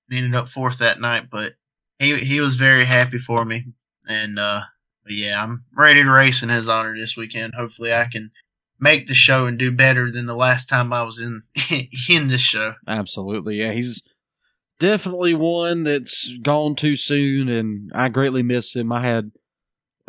[0.09, 1.55] and ended up fourth that night, but
[1.99, 3.65] he he was very happy for me,
[4.09, 4.63] and uh,
[5.09, 7.55] yeah, I'm ready to race in his honor this weekend.
[7.55, 8.31] Hopefully, I can
[8.79, 11.43] make the show and do better than the last time I was in
[12.09, 12.75] in this show.
[12.87, 13.73] Absolutely, yeah.
[13.73, 14.03] He's
[14.79, 18.93] definitely one that's gone too soon, and I greatly miss him.
[18.93, 19.33] I had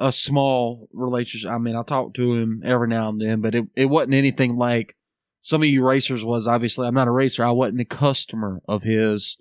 [0.02, 1.52] a small relationship.
[1.52, 4.58] I mean, I talked to him every now and then, but it it wasn't anything
[4.58, 4.96] like
[5.40, 6.48] some of you racers was.
[6.48, 7.44] Obviously, I'm not a racer.
[7.44, 9.38] I wasn't a customer of his,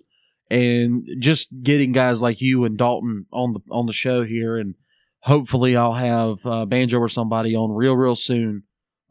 [0.49, 4.75] and just getting guys like you and Dalton on the on the show here, and
[5.21, 8.63] hopefully, I'll have uh, Banjo or somebody on real real soon.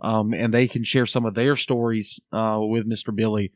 [0.03, 3.15] Um, and they can share some of their stories uh, with Mr.
[3.15, 3.53] Billy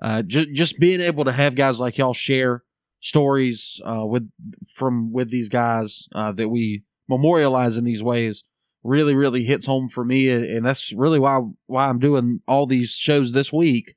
[0.00, 2.64] uh, just just being able to have guys like y'all share
[3.00, 4.30] stories uh, with
[4.74, 8.44] from with these guys uh, that we memorialize in these ways
[8.82, 12.92] really really hits home for me and that's really why why I'm doing all these
[12.92, 13.94] shows this week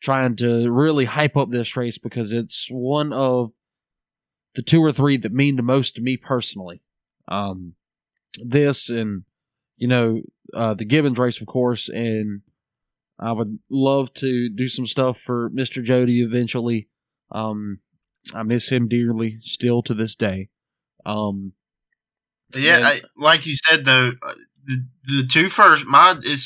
[0.00, 3.52] trying to really hype up this race because it's one of
[4.54, 6.82] the two or three that mean the most to me personally
[7.28, 7.74] um
[8.42, 9.22] this and
[9.76, 10.22] you know
[10.52, 12.40] uh the Gibbons race of course and
[13.20, 15.82] I would love to do some stuff for Mr.
[15.82, 16.88] Jody eventually.
[17.32, 17.80] Um,
[18.34, 20.50] I miss him dearly still to this day.
[21.04, 21.52] Um,
[22.56, 24.34] Yeah, I, like you said though, uh,
[24.64, 26.40] the the two first my it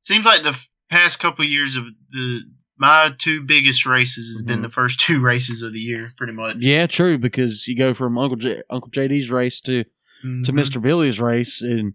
[0.00, 0.58] seems like the
[0.90, 2.40] past couple years of the
[2.78, 4.62] my two biggest races has been Mhm.
[4.62, 6.56] the first two races of the year, pretty much.
[6.60, 9.88] yeah, true because you go from Uncle J- Uncle JD's race to to
[10.26, 10.54] Mhm.
[10.54, 11.94] Mister Billy's race, and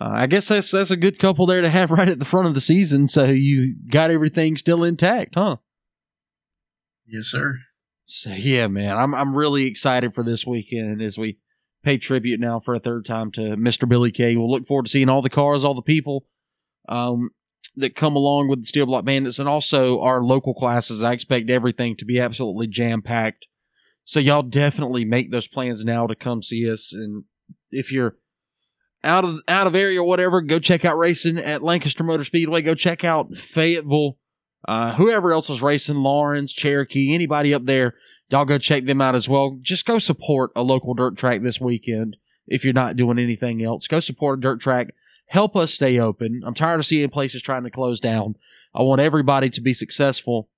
[0.00, 2.46] uh, I guess that's that's a good couple there to have right at the front
[2.48, 3.06] of the season.
[3.06, 5.56] So you got everything still intact, huh?
[7.06, 7.58] Yes, sir.
[8.02, 11.38] So yeah, man, I'm I'm really excited for this weekend as we
[11.84, 13.88] pay tribute now for a third time to Mr.
[13.88, 14.36] Billy K.
[14.36, 16.26] We'll look forward to seeing all the cars, all the people
[16.88, 17.30] um,
[17.76, 21.02] that come along with the Steel Block Bandits, and also our local classes.
[21.02, 23.48] I expect everything to be absolutely jam packed.
[24.02, 26.92] So y'all definitely make those plans now to come see us.
[26.92, 27.24] And
[27.70, 28.16] if you're
[29.02, 32.62] out of out of area or whatever, go check out racing at Lancaster Motor Speedway.
[32.62, 34.18] Go check out Fayetteville.
[34.66, 37.94] Uh, whoever else is racing, Laurens, Cherokee, anybody up there,
[38.34, 39.56] y'all go check them out as well.
[39.62, 42.16] Just go support a local dirt track this weekend
[42.48, 43.86] if you're not doing anything else.
[43.86, 44.92] Go support a dirt track.
[45.26, 46.42] Help us stay open.
[46.44, 48.34] I'm tired of seeing places trying to close down.
[48.74, 50.48] I want everybody to be successful.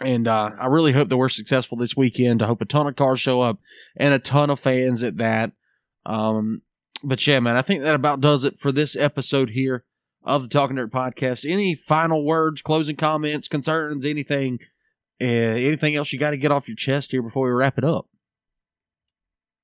[0.00, 2.42] And uh, I really hope that we're successful this weekend.
[2.42, 3.60] I hope a ton of cars show up
[3.94, 5.52] and a ton of fans at that.
[6.04, 6.62] Um,
[7.04, 9.84] but yeah, man, I think that about does it for this episode here
[10.24, 11.48] of the Talking Dirt podcast.
[11.48, 14.58] Any final words, closing comments, concerns, anything,
[15.20, 17.84] uh, anything else you got to get off your chest here before we wrap it
[17.84, 18.06] up?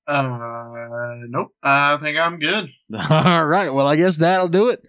[0.06, 1.54] Uh, nope.
[1.62, 2.70] I think I'm good.
[3.10, 3.72] All right.
[3.72, 4.82] Well, I guess that'll do it.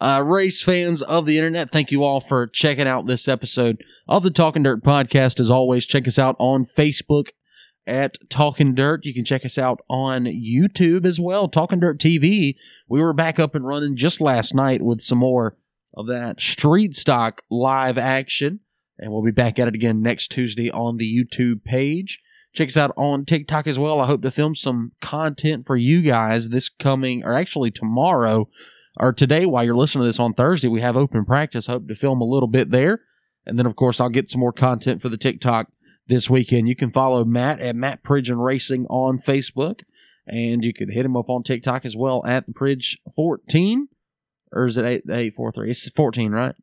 [0.00, 4.24] Uh, race fans of the internet, thank you all for checking out this episode of
[4.24, 5.38] the Talking Dirt podcast.
[5.38, 7.28] As always, check us out on Facebook
[7.86, 9.06] at Talking Dirt.
[9.06, 12.56] You can check us out on YouTube as well, Talking Dirt TV.
[12.88, 15.56] We were back up and running just last night with some more
[15.94, 18.60] of that street stock live action.
[18.98, 22.20] And we'll be back at it again next Tuesday on the YouTube page.
[22.54, 24.00] Check us out on TikTok as well.
[24.00, 28.48] I hope to film some content for you guys this coming, or actually tomorrow,
[28.98, 30.68] or today while you're listening to this on Thursday.
[30.68, 31.66] We have open practice.
[31.66, 33.00] Hope to film a little bit there.
[33.44, 35.68] And then, of course, I'll get some more content for the TikTok
[36.06, 36.68] this weekend.
[36.68, 39.82] You can follow Matt at Matt Pridgeon Racing on Facebook.
[40.26, 43.88] And you can hit him up on TikTok as well at the Pridge 14.
[44.52, 45.70] Or is it 8, 843?
[45.70, 46.54] It's 14, right?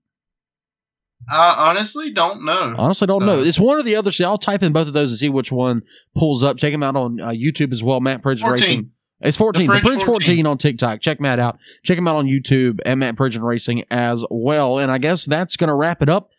[1.30, 2.76] I honestly don't know.
[2.78, 3.42] Honestly, don't know.
[3.42, 4.12] It's one or the other.
[4.12, 5.84] So I'll type in both of those and see which one
[6.16, 6.58] pulls up.
[6.58, 8.00] Check him out on uh, YouTube as well.
[8.00, 8.52] Matt Pridgeon 14.
[8.52, 8.92] Racing.
[9.22, 9.68] It's 14.
[9.68, 10.06] The Pridge 14.
[10.06, 11.00] 14 on TikTok.
[11.00, 11.58] Check Matt out.
[11.84, 14.78] Check him out on YouTube and Matt Pridgeon Racing as well.
[14.78, 16.30] And I guess that's going to wrap it up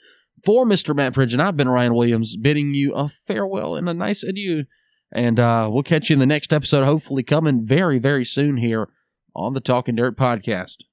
[0.45, 0.95] for Mr.
[0.95, 1.41] Matt Pridgeon.
[1.41, 4.65] I've been Ryan Williams bidding you a farewell and a nice adieu.
[5.11, 8.89] And uh, we'll catch you in the next episode, hopefully coming very, very soon here
[9.35, 10.85] on the Talking Dirt podcast.